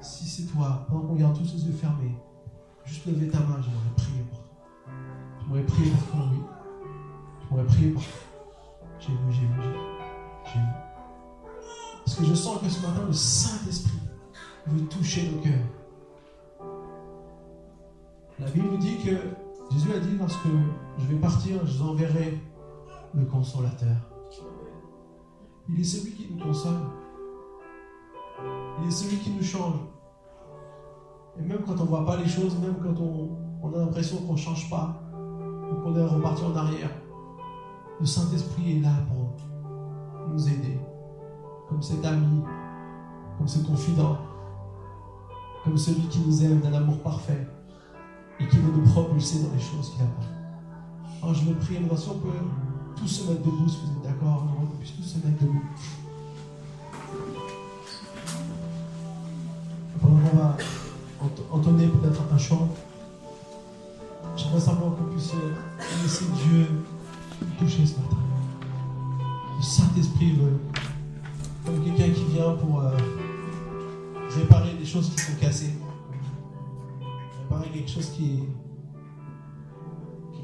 [0.00, 2.14] si c'est toi, pendant qu'on garde tous les yeux fermés,
[2.84, 4.40] juste lever ta main, j'aimerais prier pour.
[5.40, 6.40] J'aimerais prier pour toi, oui.
[7.42, 8.02] J'aimerais prier pour.
[9.00, 9.93] J'ai vu, j'ai vu, j'ai vu.
[12.04, 13.98] Parce que je sens que ce matin, le Saint-Esprit
[14.66, 15.66] veut toucher nos cœurs.
[18.38, 19.10] La Bible nous dit que
[19.72, 20.46] Jésus a dit lorsque
[20.98, 22.40] je vais partir, je vous enverrai
[23.14, 23.96] le consolateur.
[25.68, 26.76] Il est celui qui nous console.
[28.80, 29.76] Il est celui qui nous change.
[31.38, 34.34] Et même quand on ne voit pas les choses, même quand on, a l'impression qu'on
[34.34, 36.90] ne change pas, ou qu'on est reparti en arrière,
[37.98, 39.53] le Saint-Esprit est là pour nous
[40.38, 40.78] aider.
[41.68, 42.42] Comme cet ami,
[43.38, 44.18] comme ce confident,
[45.64, 47.46] comme celui qui nous aime d'un amour parfait
[48.38, 51.22] et qui veut nous propulser dans les choses qu'il a pas.
[51.22, 52.28] Alors je me prie, maintenant, si on peut
[52.96, 55.62] tous se mettre debout, si vous êtes d'accord, on puisse tous se mettre debout.
[60.00, 60.56] Pendant qu'on va
[61.50, 62.68] entonner peut-être un chant,
[64.36, 65.32] j'aimerais simplement qu'on puisse
[66.02, 66.66] laisser Dieu
[67.58, 68.16] toucher ce matin.
[69.64, 70.58] Saint-Esprit veut,
[71.64, 72.96] comme quelqu'un qui vient pour euh,
[74.36, 75.74] réparer des choses qui sont cassées
[77.74, 78.44] quelque chose qui est,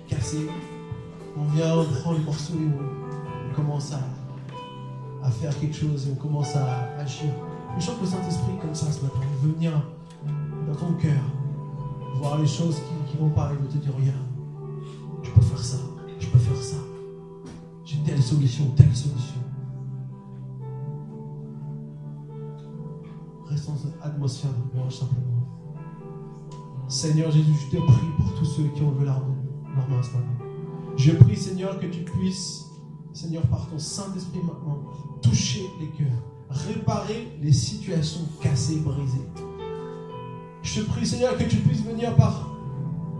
[0.08, 0.48] cassé.
[1.38, 6.16] On vient, on prend le morceau et on, commence à, faire quelque chose et on
[6.16, 7.30] commence à agir.
[7.78, 9.72] Je sens que le Saint-Esprit, comme ça ce matin, venir
[10.66, 11.20] dans ton cœur,
[12.16, 14.16] voir les choses qui, vont pas, il veut te dire regarde,
[15.22, 15.76] je peux faire ça,
[18.10, 19.40] telle solution, telle solution.
[23.46, 25.46] Restons dans cette atmosphère de louange simplement.
[26.88, 30.26] Seigneur Jésus, je te prie pour tous ceux qui ont levé leur main ce matin.
[30.96, 32.66] Je prie, Seigneur, que tu puisses,
[33.12, 34.82] Seigneur, par ton Saint-Esprit maintenant,
[35.22, 39.28] toucher les cœurs, réparer les situations cassées, brisées.
[40.62, 42.50] Je te prie, Seigneur, que tu puisses venir par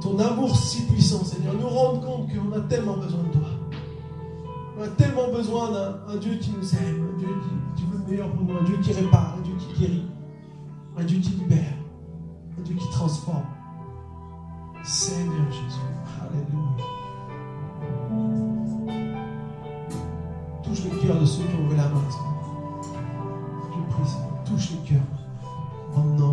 [0.02, 3.49] ton amour si puissant, Seigneur, nous rendre compte qu'on a tellement besoin de toi.
[4.80, 7.28] On a tellement besoin d'un Dieu qui nous aime, un Dieu
[7.76, 10.06] qui, veut le meilleur pour nous, un Dieu qui répare, un Dieu qui guérit,
[10.96, 11.74] un Dieu qui libère,
[12.58, 13.44] un Dieu qui transforme.
[14.82, 15.80] Seigneur Jésus.
[16.22, 16.86] Alléluia.
[20.62, 22.00] Touche le cœur de ceux qui ont ouvert la main.
[22.80, 24.44] Je prie, Seigneur.
[24.46, 25.02] Touche le cœur.
[25.94, 26.29] Au nom